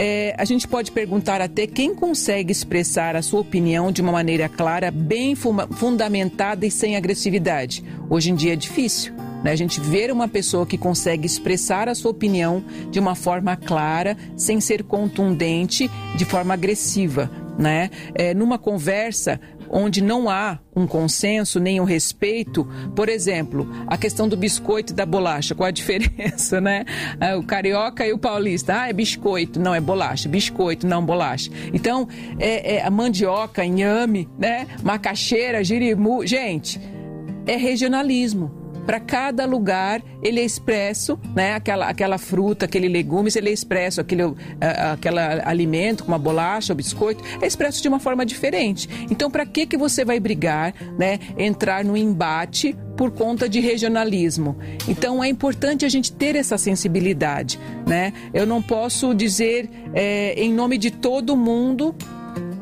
[0.00, 4.48] É, a gente pode perguntar até quem consegue expressar a sua opinião de uma maneira
[4.48, 7.82] clara, bem fundamentada e sem agressividade.
[8.08, 9.12] Hoje em dia é difícil.
[9.42, 9.50] Né?
[9.50, 14.16] A gente ver uma pessoa que consegue expressar a sua opinião de uma forma clara,
[14.36, 17.28] sem ser contundente, de forma agressiva.
[17.58, 17.90] Né?
[18.14, 24.28] É, numa conversa, onde não há um consenso nem um respeito, por exemplo, a questão
[24.28, 26.84] do biscoito e da bolacha, qual a diferença, né?
[27.20, 31.50] Ah, o carioca e o paulista, ah, é biscoito, não é bolacha, biscoito, não bolacha.
[31.72, 34.66] Então, é, é a mandioca, inhame, né?
[34.82, 36.80] Macaxeira, jirimu, gente,
[37.46, 38.57] é regionalismo
[38.88, 41.52] para cada lugar ele é expresso, né?
[41.52, 44.36] Aquela, aquela fruta, aquele legumes, ele é expresso, aquele, uh,
[44.94, 48.88] aquele alimento, como a bolacha, o biscoito, é expresso de uma forma diferente.
[49.10, 51.18] Então, para que que você vai brigar, né?
[51.36, 54.56] Entrar no embate por conta de regionalismo.
[54.88, 58.14] Então é importante a gente ter essa sensibilidade, né?
[58.32, 61.94] Eu não posso dizer é, em nome de todo mundo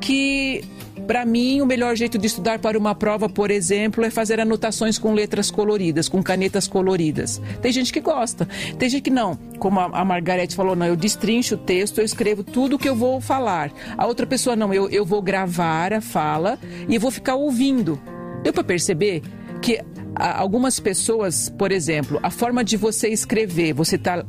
[0.01, 0.65] que
[1.07, 4.99] para mim, o melhor jeito de estudar para uma prova, por exemplo, é fazer anotações
[4.99, 7.41] com letras coloridas, com canetas coloridas.
[7.63, 9.37] Tem gente que gosta, tem gente que não.
[9.59, 13.21] Como a Margarete falou, não, eu destrincho o texto, eu escrevo tudo que eu vou
[13.21, 13.71] falar.
[13.97, 18.01] A outra pessoa, não, eu, eu vou gravar a fala e vou ficar ouvindo.
[18.43, 19.23] Deu para perceber
[19.61, 19.81] que
[20.15, 24.25] algumas pessoas, por exemplo, a forma de você escrever, você está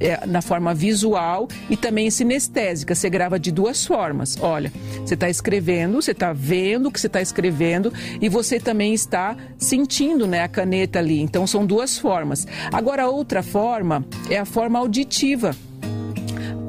[0.00, 2.94] é, na forma visual e também sinestésica.
[2.94, 4.36] Você grava de duas formas.
[4.40, 4.72] Olha,
[5.04, 9.36] você está escrevendo, você está vendo o que você está escrevendo e você também está
[9.58, 11.20] sentindo né, a caneta ali.
[11.20, 12.46] Então são duas formas.
[12.72, 15.54] Agora, outra forma é a forma auditiva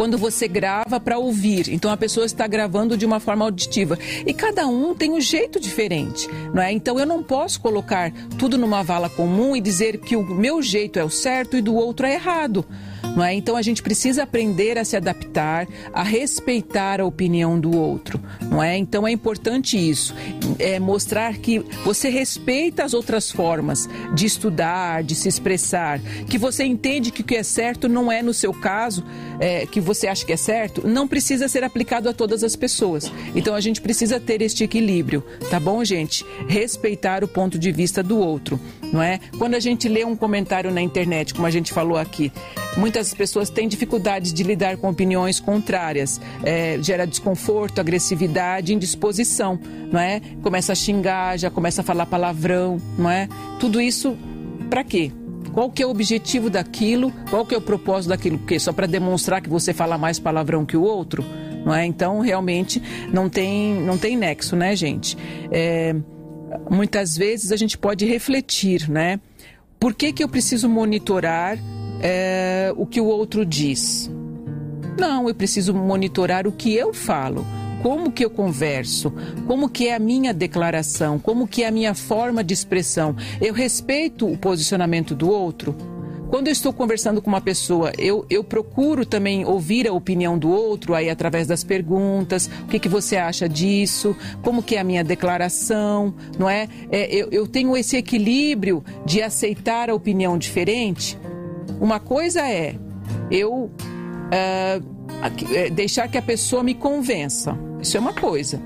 [0.02, 1.70] quando você grava para ouvir.
[1.70, 4.00] Então a pessoa está gravando de uma forma auditiva.
[4.26, 6.72] E cada um tem um jeito diferente, não é?
[6.72, 10.98] Então eu não posso colocar tudo numa vala comum e dizer que o meu jeito
[10.98, 12.66] é o certo e do outro é errado.
[13.16, 13.34] Não é?
[13.34, 18.20] Então a gente precisa aprender a se adaptar, a respeitar a opinião do outro,
[18.50, 18.78] não é?
[18.78, 20.16] Então é importante isso,
[20.58, 26.64] é mostrar que você respeita as outras formas de estudar, de se expressar, que você
[26.64, 29.04] entende que o que é certo não é no seu caso,
[29.42, 33.12] é, que você acha que é certo, não precisa ser aplicado a todas as pessoas.
[33.36, 36.24] Então a gente precisa ter este equilíbrio, tá bom, gente?
[36.48, 38.60] Respeitar o ponto de vista do outro,
[38.94, 39.20] não é?
[39.40, 42.32] Quando a gente lê um comentário na internet, como a gente falou aqui,
[42.78, 49.60] Muitas pessoas têm dificuldades de lidar com opiniões contrárias, é, gera desconforto, agressividade, indisposição,
[49.92, 50.22] não é?
[50.42, 53.28] Começa a xingar, já começa a falar palavrão, não é?
[53.60, 54.18] Tudo isso
[54.70, 55.12] para quê?
[55.54, 57.12] Qual que é o objetivo daquilo?
[57.30, 58.38] Qual que é o propósito daquilo?
[58.38, 61.24] Porque só para demonstrar que você fala mais palavrão que o outro,
[61.66, 61.86] não é?
[61.86, 65.18] Então realmente não tem não tem nexo, né, gente?
[65.52, 65.96] É,
[66.70, 69.20] muitas vezes a gente pode refletir, né?
[69.80, 71.58] Por que que eu preciso monitorar
[72.02, 74.10] é, o que o outro diz.
[74.98, 77.46] Não, eu preciso monitorar o que eu falo
[77.82, 79.14] como que eu converso,
[79.48, 83.16] como que é a minha declaração, como que é a minha forma de expressão.
[83.40, 85.76] Eu respeito o posicionamento do outro.
[86.30, 90.50] Quando eu estou conversando com uma pessoa, eu, eu procuro também ouvir a opinião do
[90.50, 94.84] outro aí através das perguntas, o que, que você acha disso, como que é a
[94.84, 96.70] minha declaração, não é?
[96.90, 101.20] é eu, eu tenho esse equilíbrio de aceitar a opinião diferente.
[101.82, 102.76] Uma coisa é
[103.30, 103.70] eu
[104.32, 107.71] uh, deixar que a pessoa me convença.
[107.82, 108.62] Isso é uma coisa.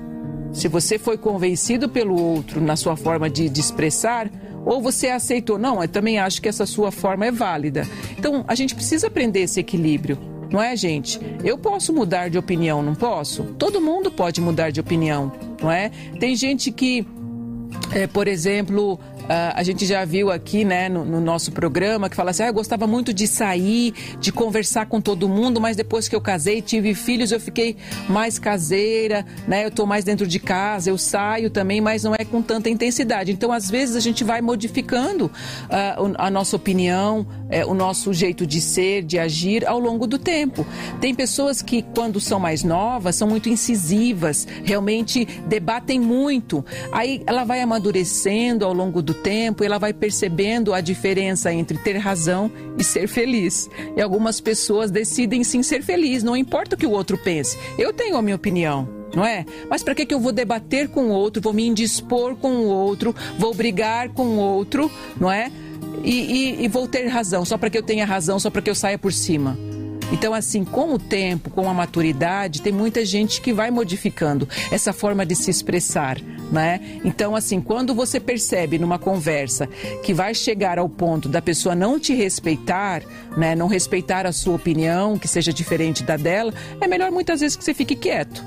[0.52, 4.30] Se você foi convencido pelo outro na sua forma de, de expressar,
[4.64, 7.86] ou você aceitou, não, eu também acho que essa sua forma é válida.
[8.18, 10.18] Então, a gente precisa aprender esse equilíbrio.
[10.50, 11.20] Não é, gente?
[11.44, 13.44] Eu posso mudar de opinião, não posso?
[13.58, 15.90] Todo mundo pode mudar de opinião, não é?
[16.18, 17.06] Tem gente que,
[17.92, 18.98] é, por exemplo,
[19.28, 22.54] a gente já viu aqui, né, no, no, nosso programa, que fala assim: ah, eu
[22.54, 26.94] gostava muito de sair, de conversar com todo mundo, mas depois que eu casei, tive
[26.94, 27.76] filhos, eu fiquei
[28.08, 29.64] mais caseira, né?
[29.64, 33.32] Eu estou mais dentro de casa, eu saio também, mas não é com tanta intensidade.
[33.32, 38.46] Então, às vezes, a gente vai modificando uh, a nossa opinião, uh, o nosso jeito
[38.46, 40.66] de ser, de agir ao longo do tempo.
[41.00, 46.64] Tem pessoas que, quando são mais novas, são muito incisivas, realmente debatem muito.
[46.92, 51.96] Aí ela vai amadurecendo ao longo do tempo, ela vai percebendo a diferença entre ter
[51.96, 53.68] razão e ser feliz.
[53.96, 57.58] E algumas pessoas decidem sim ser feliz, não importa o que o outro pense.
[57.78, 59.46] Eu tenho a minha opinião não é?
[59.70, 62.66] Mas para que, que eu vou debater com o outro, vou me indispor com o
[62.66, 65.50] outro, vou brigar com o outro, não é?
[66.04, 66.10] E,
[66.60, 68.74] e, e vou ter razão, só para que eu tenha razão, só para que eu
[68.74, 69.56] saia por cima.
[70.12, 74.92] Então, assim, com o tempo, com a maturidade, tem muita gente que vai modificando essa
[74.92, 76.18] forma de se expressar,
[76.50, 76.80] né?
[77.04, 79.68] Então, assim, quando você percebe numa conversa
[80.02, 83.02] que vai chegar ao ponto da pessoa não te respeitar,
[83.36, 83.54] né?
[83.54, 87.64] Não respeitar a sua opinião, que seja diferente da dela, é melhor muitas vezes que
[87.64, 88.44] você fique quieto.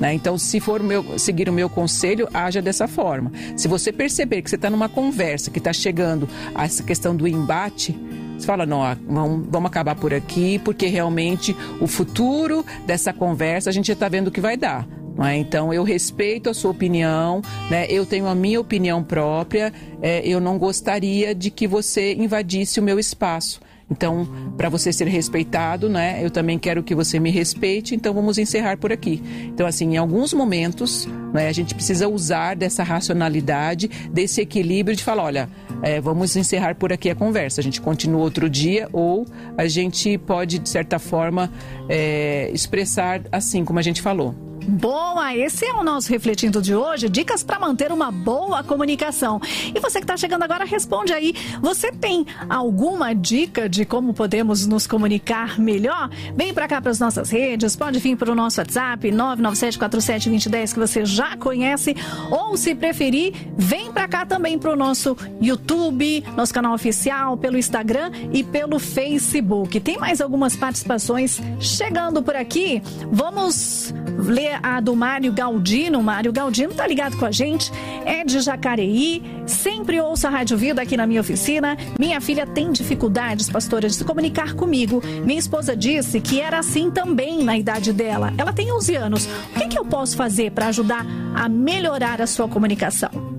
[0.00, 0.14] Né?
[0.14, 3.32] Então, se for meu, seguir o meu conselho, haja dessa forma.
[3.56, 7.26] Se você perceber que você está numa conversa que está chegando a essa questão do
[7.26, 7.98] embate,
[8.38, 13.72] você fala, não, vamos, vamos acabar por aqui, porque realmente o futuro dessa conversa a
[13.72, 14.86] gente já está vendo o que vai dar.
[15.24, 15.36] É?
[15.36, 17.86] Então, eu respeito a sua opinião, né?
[17.88, 22.82] eu tenho a minha opinião própria, é, eu não gostaria de que você invadisse o
[22.82, 23.60] meu espaço.
[23.90, 28.36] Então, para você ser respeitado, né, eu também quero que você me respeite, então vamos
[28.36, 29.22] encerrar por aqui.
[29.46, 35.02] Então, assim, em alguns momentos, né, a gente precisa usar dessa racionalidade, desse equilíbrio de
[35.02, 35.48] falar, olha,
[35.82, 39.24] é, vamos encerrar por aqui a conversa, a gente continua outro dia ou
[39.56, 41.50] a gente pode, de certa forma,
[41.88, 44.47] é, expressar assim como a gente falou.
[44.68, 47.08] Boa, esse é o nosso Refletindo de hoje.
[47.08, 49.40] Dicas para manter uma boa comunicação.
[49.74, 51.34] E você que está chegando agora, responde aí.
[51.62, 56.10] Você tem alguma dica de como podemos nos comunicar melhor?
[56.36, 60.78] Vem para cá para as nossas redes, pode vir para o nosso WhatsApp 997472010 que
[60.78, 61.96] você já conhece.
[62.30, 67.56] Ou, se preferir, vem para cá também para o nosso YouTube, nosso canal oficial, pelo
[67.56, 69.80] Instagram e pelo Facebook.
[69.80, 72.82] Tem mais algumas participações chegando por aqui.
[73.10, 76.02] Vamos ler a do Mário Galdino.
[76.02, 77.70] Mário Galdino tá ligado com a gente,
[78.04, 81.76] é de Jacareí, sempre ouço a Rádio Vida aqui na minha oficina.
[81.98, 85.02] Minha filha tem dificuldades, pastora, de se comunicar comigo.
[85.24, 88.32] Minha esposa disse que era assim também na idade dela.
[88.36, 89.28] Ela tem 11 anos.
[89.54, 93.37] O que, que eu posso fazer para ajudar a melhorar a sua comunicação?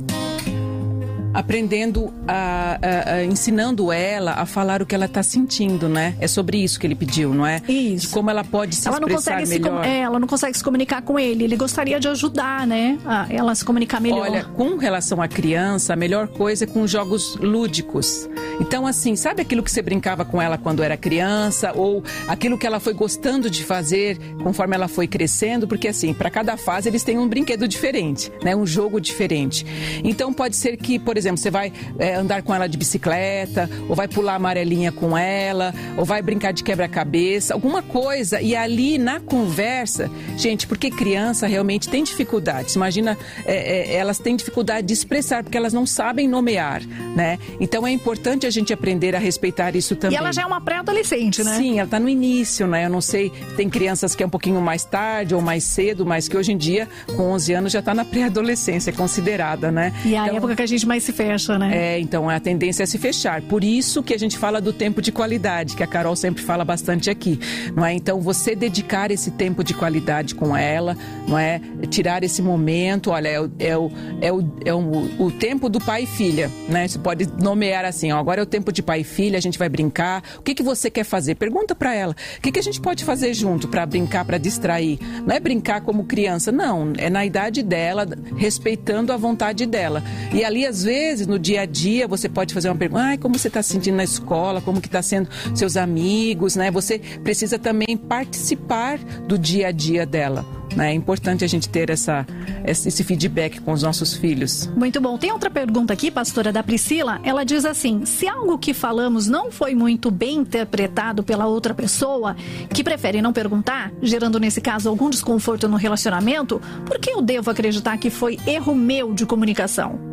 [1.33, 6.15] Aprendendo a, a, a, ensinando ela a falar o que ela está sentindo, né?
[6.19, 7.61] É sobre isso que ele pediu, não é?
[7.67, 8.07] Isso.
[8.07, 9.83] De como ela pode se ela expressar melhor.
[9.83, 11.43] Se, é, ela não consegue se comunicar com ele.
[11.43, 12.97] Ele gostaria de ajudar, né?
[13.05, 14.21] A ela se comunicar melhor.
[14.21, 18.27] Olha, com relação à criança, a melhor coisa é com jogos lúdicos.
[18.59, 22.65] Então, assim, sabe aquilo que você brincava com ela quando era criança ou aquilo que
[22.65, 25.67] ela foi gostando de fazer conforme ela foi crescendo?
[25.67, 28.55] Porque assim, para cada fase eles têm um brinquedo diferente, né?
[28.55, 29.65] Um jogo diferente.
[30.03, 33.95] Então, pode ser que, por exemplo, você vai é, andar com ela de bicicleta, ou
[33.95, 38.41] vai pular amarelinha com ela, ou vai brincar de quebra-cabeça, alguma coisa.
[38.41, 42.75] E ali na conversa, gente, porque criança realmente tem dificuldades.
[42.75, 46.81] Imagina, é, é, elas têm dificuldade de expressar, porque elas não sabem nomear,
[47.15, 47.37] né?
[47.59, 50.17] Então é importante a gente aprender a respeitar isso também.
[50.17, 51.57] E ela já é uma pré-adolescente, né?
[51.57, 52.85] Sim, ela está no início, né?
[52.85, 56.27] Eu não sei, tem crianças que é um pouquinho mais tarde ou mais cedo, mas
[56.27, 59.93] que hoje em dia, com 11 anos, já está na pré-adolescência, é considerada, né?
[60.05, 61.95] E a então, época que a gente mais se fecha, né?
[61.95, 63.41] É, então a tendência é se fechar.
[63.41, 66.63] Por isso que a gente fala do tempo de qualidade, que a Carol sempre fala
[66.63, 67.39] bastante aqui,
[67.75, 67.93] não é?
[67.93, 70.95] Então você dedicar esse tempo de qualidade com ela,
[71.27, 71.59] não é?
[71.89, 73.91] Tirar esse momento, olha, é o, é o,
[74.21, 76.87] é o, é o, o tempo do pai e filha, né?
[76.87, 79.57] Você pode nomear assim, ó, agora é o tempo de pai e filha, a gente
[79.57, 80.23] vai brincar.
[80.37, 81.35] O que, que você quer fazer?
[81.35, 82.15] Pergunta para ela.
[82.37, 84.99] O que, que a gente pode fazer junto para brincar, para distrair?
[85.25, 86.93] Não é brincar como criança, não.
[86.97, 88.07] É na idade dela,
[88.37, 90.03] respeitando a vontade dela.
[90.33, 93.17] E ali, às vezes, no dia a dia, você pode fazer uma pergunta.
[93.17, 94.61] Como você está se sentindo na escola?
[94.61, 96.69] Como que está sendo seus amigos, né?
[96.71, 98.97] Você precisa também participar
[99.27, 100.58] do dia a dia dela.
[100.75, 100.91] Né?
[100.91, 102.25] É importante a gente ter essa,
[102.65, 104.67] esse feedback com os nossos filhos.
[104.75, 105.17] Muito bom.
[105.17, 107.19] Tem outra pergunta aqui, pastora da Priscila.
[107.23, 112.35] Ela diz assim: se algo que falamos não foi muito bem interpretado pela outra pessoa,
[112.73, 117.49] que prefere não perguntar, gerando nesse caso algum desconforto no relacionamento, por que eu devo
[117.49, 120.09] acreditar que foi erro meu de comunicação?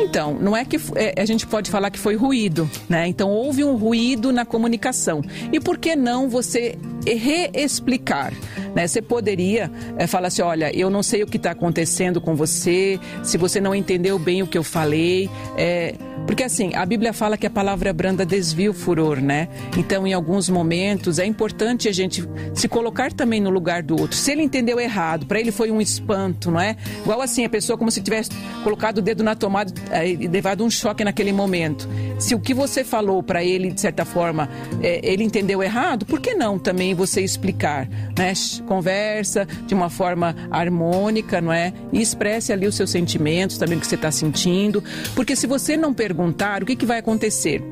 [0.00, 3.06] Então, não é que é, a gente pode falar que foi ruído, né?
[3.06, 5.22] Então houve um ruído na comunicação.
[5.52, 6.76] E por que não você
[7.06, 8.32] reexplicar?
[8.74, 8.86] Né?
[8.86, 12.98] Você poderia é, falar assim: olha, eu não sei o que está acontecendo com você,
[13.22, 15.30] se você não entendeu bem o que eu falei.
[15.56, 15.94] É,
[16.26, 19.48] porque assim, a Bíblia fala que a palavra branda desvia o furor, né?
[19.76, 22.24] Então, em alguns momentos, é importante a gente
[22.54, 24.16] se colocar também no lugar do outro.
[24.16, 26.76] Se ele entendeu errado, para ele foi um espanto, não é?
[27.00, 28.30] Igual assim, a pessoa como se tivesse
[28.62, 31.88] colocado o dedo na tomada é, e levado um choque naquele momento.
[32.18, 34.48] Se o que você falou para ele, de certa forma,
[34.80, 38.32] é, ele entendeu errado, por que não também você explicar, né?
[38.66, 41.72] Conversa de uma forma harmônica, não é?
[41.92, 44.82] E expresse ali os seus sentimentos, também o que você está sentindo.
[45.14, 47.62] Porque se você não perguntar, o que, que vai acontecer?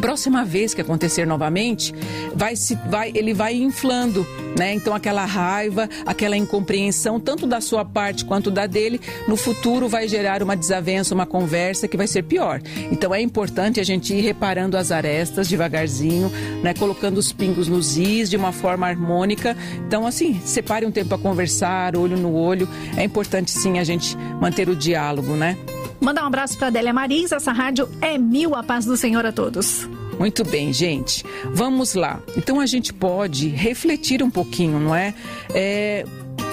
[0.00, 1.92] Próxima vez que acontecer novamente,
[2.34, 4.26] vai se, vai, ele vai inflando,
[4.56, 4.74] né?
[4.74, 10.08] Então aquela raiva, aquela incompreensão, tanto da sua parte quanto da dele, no futuro vai
[10.08, 12.60] gerar uma desavença, uma conversa que vai ser pior.
[12.92, 16.30] Então é importante a gente ir reparando as arestas devagarzinho,
[16.62, 16.74] né?
[16.74, 19.56] Colocando os pingos nos is de uma forma harmônica.
[19.86, 22.68] Então assim, separe um tempo para conversar, olho no olho.
[22.96, 25.56] É importante sim a gente manter o diálogo, né?
[26.00, 27.32] Mandar um abraço para Adélia Marins.
[27.32, 28.54] Essa rádio é mil.
[28.54, 29.88] A paz do Senhor a todos.
[30.18, 31.24] Muito bem, gente.
[31.52, 32.20] Vamos lá.
[32.36, 35.14] Então a gente pode refletir um pouquinho, não é?
[35.54, 36.04] é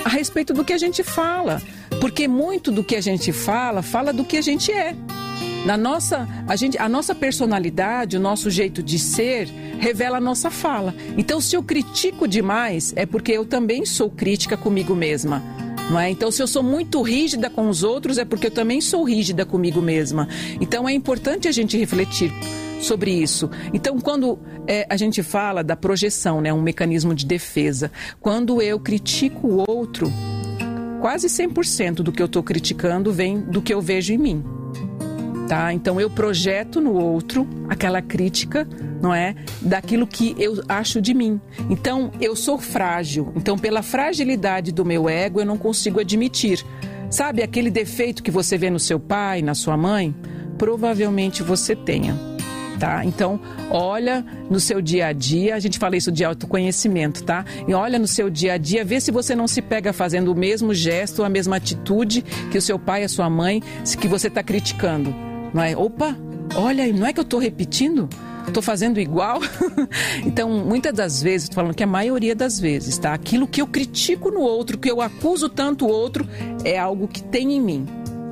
[0.04, 1.62] a respeito do que a gente fala.
[2.00, 4.96] Porque muito do que a gente fala, fala do que a gente é.
[5.66, 9.48] Na nossa, a, gente, a nossa personalidade, o nosso jeito de ser,
[9.80, 10.94] revela a nossa fala.
[11.18, 15.42] Então, se eu critico demais, é porque eu também sou crítica comigo mesma.
[15.90, 16.10] Não é?
[16.10, 19.46] Então, se eu sou muito rígida com os outros, é porque eu também sou rígida
[19.46, 20.28] comigo mesma.
[20.60, 22.32] Então, é importante a gente refletir
[22.82, 23.50] sobre isso.
[23.74, 28.80] Então, quando é, a gente fala da projeção, né, um mecanismo de defesa, quando eu
[28.80, 30.12] critico o outro,
[31.02, 34.65] quase 100% do que eu estou criticando vem do que eu vejo em mim
[35.48, 35.74] tá?
[35.74, 38.68] Então eu projeto no outro aquela crítica,
[39.02, 39.36] não é?
[39.62, 41.40] Daquilo que eu acho de mim.
[41.70, 43.32] Então eu sou frágil.
[43.36, 46.64] Então pela fragilidade do meu ego eu não consigo admitir.
[47.10, 50.14] Sabe aquele defeito que você vê no seu pai, na sua mãe?
[50.58, 52.16] Provavelmente você tenha.
[52.80, 53.06] Tá?
[53.06, 53.40] Então,
[53.70, 57.46] olha no seu dia a dia, a gente fala isso de autoconhecimento, tá?
[57.66, 60.36] E olha no seu dia a dia, vê se você não se pega fazendo o
[60.36, 62.22] mesmo gesto, a mesma atitude
[62.52, 63.64] que o seu pai, a sua mãe,
[63.98, 65.16] que você está criticando.
[65.56, 65.78] Não é?
[65.78, 66.18] Opa,
[66.54, 68.10] olha, não é que eu estou repetindo?
[68.46, 69.40] Estou fazendo igual?
[70.28, 73.14] então, muitas das vezes, estou falando que a maioria das vezes, tá?
[73.14, 76.28] Aquilo que eu critico no outro, que eu acuso tanto o outro,
[76.66, 77.86] é algo que tem em mim.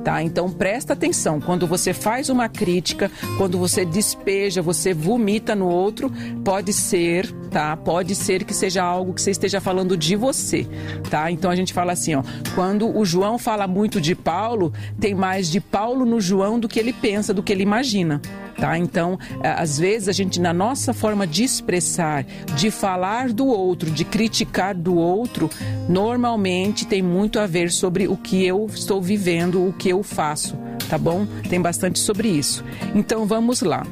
[0.04, 0.22] Tá?
[0.22, 6.12] Então presta atenção, quando você faz uma crítica, quando você despeja, você vomita no outro,
[6.44, 7.74] pode ser, tá?
[7.74, 10.68] Pode ser que seja algo que você esteja falando de você,
[11.08, 11.30] tá?
[11.30, 12.22] Então a gente fala assim, ó,
[12.54, 16.78] quando o João fala muito de Paulo, tem mais de Paulo no João do que
[16.78, 18.20] ele pensa, do que ele imagina.
[18.56, 18.78] Tá?
[18.78, 22.24] Então, é, às vezes a gente na nossa forma de expressar,
[22.56, 25.50] de falar do outro, de criticar do outro,
[25.88, 30.56] normalmente tem muito a ver sobre o que eu estou vivendo, o que eu faço,
[30.88, 31.26] tá bom?
[31.48, 32.64] Tem bastante sobre isso.
[32.94, 33.84] Então, vamos lá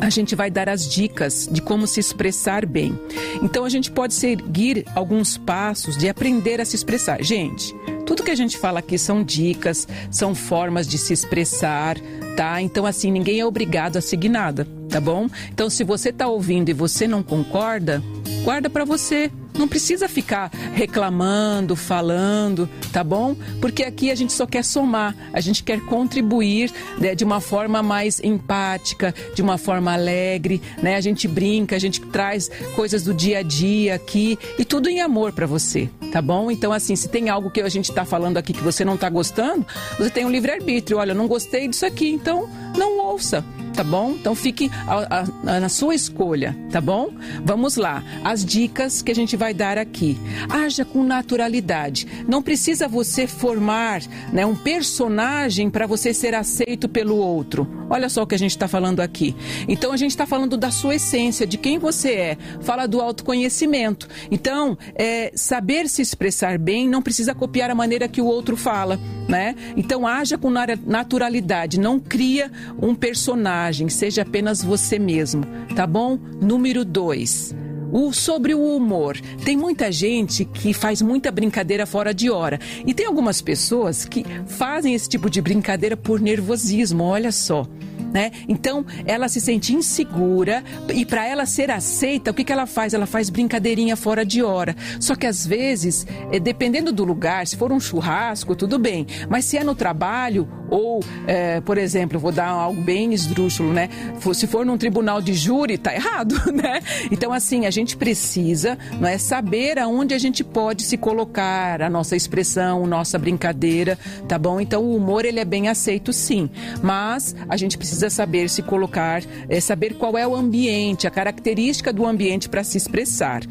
[0.00, 2.98] a gente vai dar as dicas de como se expressar bem.
[3.42, 7.22] Então a gente pode seguir alguns passos de aprender a se expressar.
[7.22, 7.74] Gente,
[8.08, 11.98] tudo que a gente fala aqui são dicas, são formas de se expressar,
[12.38, 12.58] tá?
[12.58, 15.28] Então, assim, ninguém é obrigado a seguir nada, tá bom?
[15.52, 18.02] Então, se você tá ouvindo e você não concorda,
[18.42, 19.30] guarda para você.
[19.58, 23.34] Não precisa ficar reclamando, falando, tá bom?
[23.60, 27.82] Porque aqui a gente só quer somar, a gente quer contribuir né, de uma forma
[27.82, 30.94] mais empática, de uma forma alegre, né?
[30.94, 35.00] A gente brinca, a gente traz coisas do dia a dia aqui e tudo em
[35.00, 36.52] amor para você, tá bom?
[36.52, 39.10] Então, assim, se tem algo que a gente está falando aqui que você não está
[39.10, 39.66] gostando,
[39.98, 40.98] você tem um livre-arbítrio.
[40.98, 43.44] Olha, não gostei disso aqui, então não ouça
[43.74, 44.12] tá bom?
[44.12, 47.10] Então fique a, a, na sua escolha, tá bom?
[47.44, 48.02] Vamos lá.
[48.24, 50.18] As dicas que a gente vai dar aqui.
[50.48, 52.06] Haja com naturalidade.
[52.26, 54.02] Não precisa você formar
[54.32, 58.50] né, um personagem para você ser aceito pelo outro Olha só o que a gente
[58.50, 59.34] está falando aqui.
[59.66, 62.38] Então a gente está falando da sua essência, de quem você é.
[62.60, 64.08] Fala do autoconhecimento.
[64.30, 68.98] Então, é, saber se expressar bem não precisa copiar a maneira que o outro fala,
[69.28, 69.54] né?
[69.76, 76.18] Então haja com naturalidade, não cria um personagem, seja apenas você mesmo, tá bom?
[76.40, 77.54] Número dois.
[77.92, 79.16] O, sobre o humor.
[79.44, 82.58] Tem muita gente que faz muita brincadeira fora de hora.
[82.86, 87.66] E tem algumas pessoas que fazem esse tipo de brincadeira por nervosismo, olha só
[88.12, 88.30] né?
[88.48, 90.62] Então ela se sente insegura
[90.94, 92.94] e para ela ser aceita, o que, que ela faz?
[92.94, 94.74] Ela faz brincadeirinha fora de hora.
[95.00, 99.06] Só que às vezes, eh, dependendo do lugar, se for um churrasco, tudo bem.
[99.28, 103.88] Mas se é no trabalho ou, é, por exemplo, vou dar algo bem esdrúxulo, né?
[104.34, 106.80] Se for num tribunal de júri, tá errado, né?
[107.10, 111.90] Então assim, a gente precisa, não é, saber aonde a gente pode se colocar, a
[111.90, 114.60] nossa expressão, nossa brincadeira, tá bom?
[114.60, 116.50] Então o humor ele é bem aceito, sim.
[116.82, 121.10] Mas a gente precisa precisa saber se colocar, é, saber qual é o ambiente, a
[121.10, 123.42] característica do ambiente para se expressar.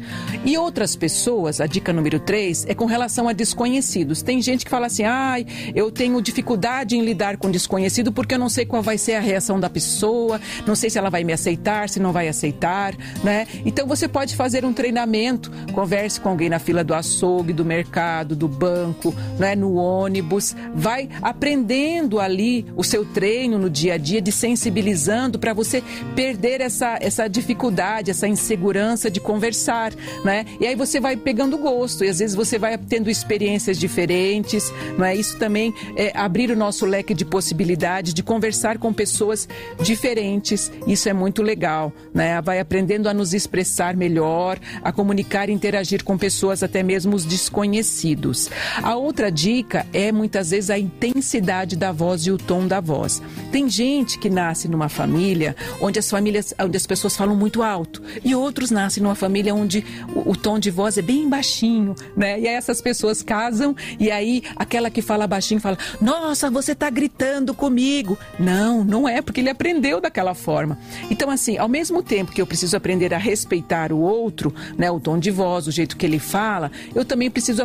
[0.42, 4.22] E outras pessoas, a dica número 3, é com relação a desconhecidos.
[4.22, 5.44] Tem gente que fala assim: ai,
[5.74, 9.20] eu tenho dificuldade em lidar com desconhecido porque eu não sei qual vai ser a
[9.20, 13.46] reação da pessoa, não sei se ela vai me aceitar, se não vai aceitar, né?
[13.66, 18.34] Então você pode fazer um treinamento, converse com alguém na fila do açougue, do mercado,
[18.34, 24.22] do banco, né, no ônibus, vai aprendendo ali o seu treino no dia a dia
[24.22, 25.82] de sensibilizando para você
[26.14, 29.92] perder essa, essa dificuldade, essa insegurança de conversar,
[30.24, 30.46] né?
[30.60, 35.04] E aí você vai pegando gosto e às vezes você vai tendo experiências diferentes, não
[35.04, 35.14] é?
[35.14, 39.48] Isso também é abrir o nosso leque de possibilidades de conversar com pessoas
[39.82, 40.70] diferentes.
[40.86, 42.40] Isso é muito legal, né?
[42.40, 47.24] Vai aprendendo a nos expressar melhor, a comunicar e interagir com pessoas até mesmo os
[47.24, 48.48] desconhecidos.
[48.82, 53.20] A outra dica é muitas vezes a intensidade da voz e o tom da voz.
[53.50, 57.62] Tem gente que que nasce numa família onde as famílias, onde as pessoas falam muito
[57.62, 59.82] alto, e outros nascem numa família onde
[60.14, 62.38] o, o tom de voz é bem baixinho, né?
[62.38, 66.90] E aí essas pessoas casam e aí aquela que fala baixinho fala: "Nossa, você está
[66.90, 68.18] gritando comigo".
[68.38, 70.78] Não, não é porque ele aprendeu daquela forma.
[71.10, 75.00] Então assim, ao mesmo tempo que eu preciso aprender a respeitar o outro, né, o
[75.00, 77.62] tom de voz, o jeito que ele fala, eu também preciso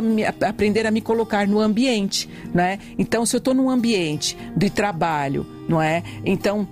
[0.48, 2.78] aprender a me colocar no ambiente, né?
[2.98, 6.02] Então se eu estou num ambiente de trabalho, não é?
[6.24, 6.66] Então,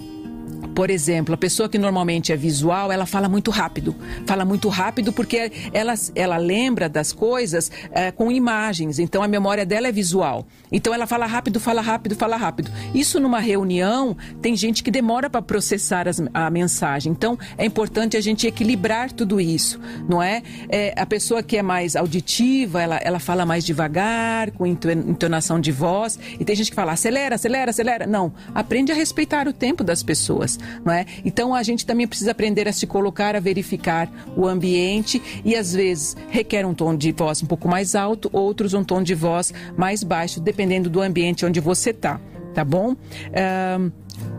[0.75, 3.95] por exemplo, a pessoa que normalmente é visual, ela fala muito rápido.
[4.27, 8.99] Fala muito rápido porque ela, ela lembra das coisas é, com imagens.
[8.99, 10.47] Então a memória dela é visual.
[10.71, 12.71] Então ela fala rápido, fala rápido, fala rápido.
[12.95, 17.13] Isso numa reunião, tem gente que demora para processar as, a mensagem.
[17.13, 20.43] Então é importante a gente equilibrar tudo isso, não é?
[20.69, 20.95] é?
[20.97, 26.19] A pessoa que é mais auditiva, ela, ela fala mais devagar, com entonação de voz.
[26.41, 28.07] E tem gente que fala acelera, acelera, acelera.
[28.07, 31.07] Não, aprende a respeitar o tempo das pessoas não é?
[31.25, 35.73] Então a gente também precisa aprender a se colocar, a verificar o ambiente e às
[35.73, 39.53] vezes requer um tom de voz um pouco mais alto, outros um tom de voz
[39.77, 42.21] mais baixo, dependendo do ambiente onde você está,
[42.55, 42.93] tá bom?
[42.93, 43.93] Uh,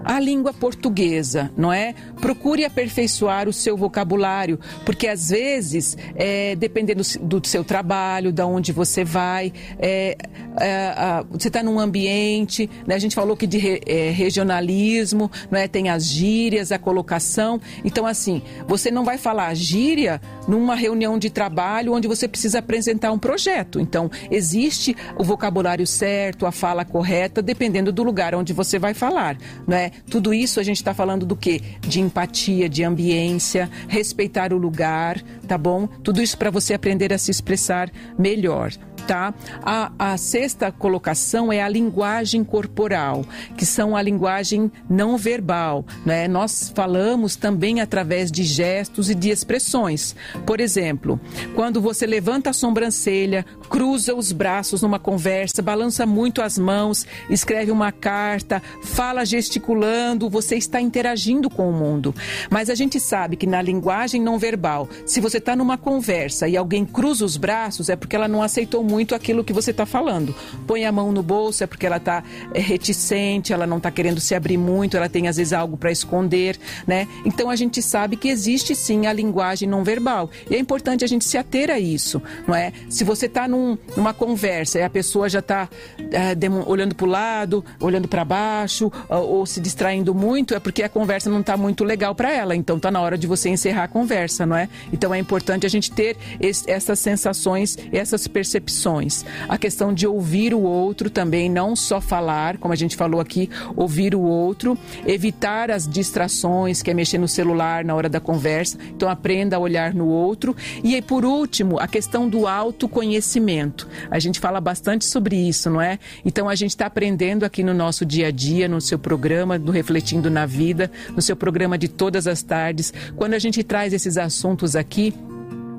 [0.04, 1.94] a língua portuguesa, não é?
[2.20, 8.72] Procure aperfeiçoar o seu vocabulário, porque às vezes, é, dependendo do seu trabalho, da onde
[8.72, 10.18] você vai, é,
[10.60, 12.96] é, você está num ambiente, né?
[12.96, 15.68] a gente falou que de re, é, regionalismo, não é?
[15.68, 17.60] Tem as gírias, a colocação.
[17.84, 23.12] Então, assim, você não vai falar gíria numa reunião de trabalho onde você precisa apresentar
[23.12, 23.80] um projeto.
[23.80, 29.38] Então, existe o vocabulário certo, a fala correta, dependendo do lugar onde você vai falar.
[29.68, 29.92] Né?
[30.10, 31.62] Tudo isso a gente está falando do quê?
[31.82, 35.88] De empatia, de ambiência, respeitar o lugar, tá bom?
[35.88, 38.72] Tudo isso para você aprender a se expressar melhor
[39.04, 39.34] tá?
[39.62, 43.26] A, a sexta colocação é a linguagem corporal,
[43.58, 46.28] que são a linguagem não verbal, né?
[46.28, 50.16] Nós falamos também através de gestos e de expressões.
[50.46, 51.20] Por exemplo,
[51.56, 57.72] quando você levanta a sobrancelha, cruza os braços numa conversa, balança muito as mãos, escreve
[57.72, 62.16] uma carta, fala gesticulando, você está interagindo com o mundo.
[62.50, 66.56] Mas a gente sabe que na linguagem não verbal, se você está numa conversa e
[66.56, 70.36] alguém cruza os braços, é porque ela não aceitou muito aquilo que você está falando.
[70.68, 72.24] Põe a mão no bolso é porque ela está
[72.54, 75.92] é, reticente, ela não está querendo se abrir muito, ela tem às vezes algo para
[75.92, 77.08] esconder, né?
[77.26, 81.08] Então a gente sabe que existe sim a linguagem não verbal e é importante a
[81.08, 82.72] gente se ater a isso, não é?
[82.90, 85.70] Se você está num, numa conversa e a pessoa já está
[86.12, 86.36] é,
[86.66, 90.90] olhando para o lado, olhando para baixo ou, ou, se distraindo muito, é porque a
[90.90, 92.56] conversa não está muito legal para ela.
[92.56, 94.70] Então está na hora de você encerrar a conversa, não é?
[94.92, 99.26] Então é importante a gente ter esse, essas sensações, essas percepções distrações.
[99.48, 103.50] A questão de ouvir o outro também, não só falar, como a gente falou aqui,
[103.76, 108.78] ouvir o outro, evitar as distrações, que é mexer no celular na hora da conversa.
[108.96, 110.56] Então aprenda a olhar no outro.
[110.84, 113.88] E aí, por último, a questão do autoconhecimento.
[114.12, 115.98] A gente fala bastante sobre isso, não é?
[116.26, 119.72] Então a gente está aprendendo aqui no nosso dia a dia, no seu programa, do
[119.72, 122.94] Refletindo na Vida, no seu programa de todas as tardes.
[123.16, 125.14] Quando a gente traz esses assuntos aqui,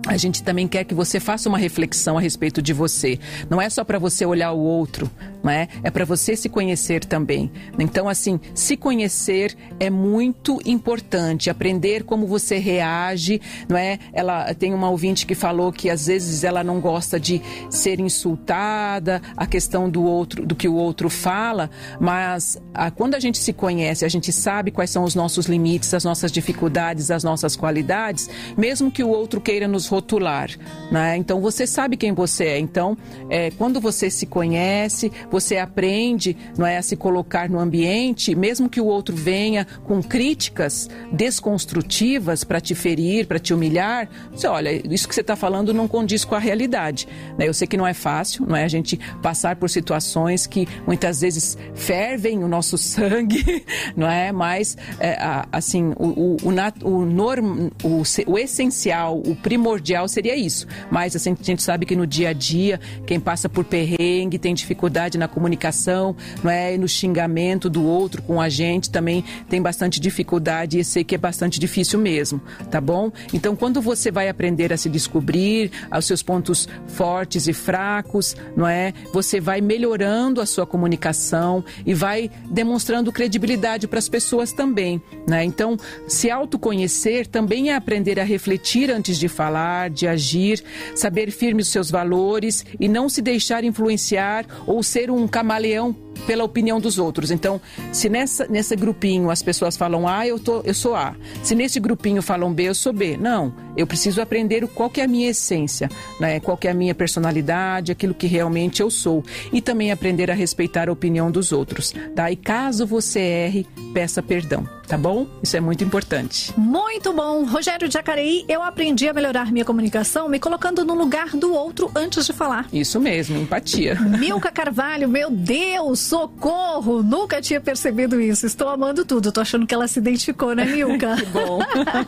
[0.07, 3.19] a gente também quer que você faça uma reflexão a respeito de você.
[3.49, 5.11] Não é só para você olhar o outro,
[5.43, 5.69] não é?
[5.83, 7.51] É para você se conhecer também.
[7.79, 11.49] Então, assim, se conhecer é muito importante.
[11.49, 13.99] Aprender como você reage, não é?
[14.13, 17.41] Ela tem uma ouvinte que falou que às vezes ela não gosta de
[17.71, 23.21] ser insultada, a questão do outro, do que o outro fala, mas a, quando a
[23.21, 27.25] gente se conhece, a gente sabe quais são os nossos limites, as nossas dificuldades, as
[27.25, 30.51] nossas qualidades, mesmo que o outro queira nos rotular,
[30.90, 31.16] né?
[31.16, 32.59] Então você sabe quem você é.
[32.59, 32.97] Então,
[33.30, 38.68] é, quando você se conhece, você aprende, não é, a se colocar no ambiente, mesmo
[38.68, 44.09] que o outro venha com críticas desconstrutivas para te ferir, para te humilhar.
[44.32, 47.07] Você olha, isso que você está falando não condiz com a realidade.
[47.38, 47.49] Né?
[47.49, 51.20] Eu sei que não é fácil, não é a gente passar por situações que muitas
[51.20, 53.64] vezes fervem o nosso sangue,
[53.97, 54.32] não é?
[54.32, 55.16] Mas é,
[55.53, 60.66] assim, o, o, o, o, norm, o, o essencial, o primordial primordial seria isso.
[60.91, 64.55] Mas assim, a gente sabe que no dia a dia, quem passa por perrengue, tem
[64.55, 66.74] dificuldade na comunicação, não é?
[66.74, 71.14] E no xingamento do outro com a gente também tem bastante dificuldade e sei que
[71.14, 73.12] é bastante difícil mesmo, tá bom?
[73.32, 78.66] Então, quando você vai aprender a se descobrir, aos seus pontos fortes e fracos, não
[78.66, 78.95] é?
[79.12, 85.45] Você vai melhorando a sua comunicação e vai demonstrando credibilidade para as pessoas também, né?
[85.45, 85.76] Então,
[86.09, 90.62] se autoconhecer também é aprender a refletir antes de falar, de agir,
[90.95, 96.45] saber firme os seus valores e não se deixar influenciar ou ser um camaleão pela
[96.45, 97.31] opinião dos outros.
[97.31, 97.61] Então,
[97.93, 101.15] se nessa, nesse grupinho as pessoas falam A, eu, tô, eu sou A.
[101.43, 103.17] Se nesse grupinho falam B, eu sou B.
[103.17, 105.89] Não, eu preciso aprender qual que é a minha essência,
[106.19, 106.41] né?
[106.41, 109.23] qual que é a minha personalidade, aquilo que realmente eu sou.
[109.53, 111.95] E também aprender a respeitar a opinião dos outros.
[112.15, 112.31] Tá?
[112.31, 115.27] E caso você erre, peça perdão, tá bom?
[115.43, 116.53] Isso é muito importante.
[116.59, 117.45] Muito bom.
[117.45, 122.27] Rogério Jacareí, eu aprendi a melhorar minha comunicação me colocando no lugar do outro antes
[122.27, 122.67] de falar.
[122.73, 123.97] Isso mesmo, empatia.
[124.01, 127.03] Milka Carvalho, meu Deus, socorro!
[127.03, 128.47] Nunca tinha percebido isso.
[128.47, 129.33] Estou amando tudo.
[129.33, 131.17] Tô achando que ela se identificou, né, Milka?
[131.19, 131.59] que bom.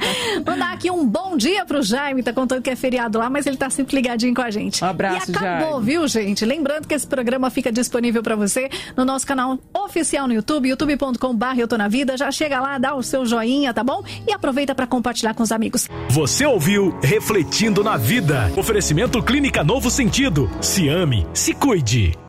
[0.47, 3.57] Mandar aqui um bom dia pro Jaime, tá contando que é feriado lá, mas ele
[3.57, 4.85] tá sempre ligadinho com a gente.
[4.85, 5.87] Um abraço, E acabou, Jaime.
[5.87, 6.45] viu, gente?
[6.45, 11.59] Lembrando que esse programa fica disponível para você no nosso canal oficial no YouTube, youtube.com.br
[11.59, 12.17] Eu Tô Na Vida.
[12.17, 14.03] Já chega lá, dá o seu joinha, tá bom?
[14.27, 15.89] E aproveita para compartilhar com os amigos.
[16.11, 18.51] Você ouviu Refletindo na Vida.
[18.57, 20.51] Oferecimento Clínica Novo Sentido.
[20.61, 22.17] Se ame, se cuide.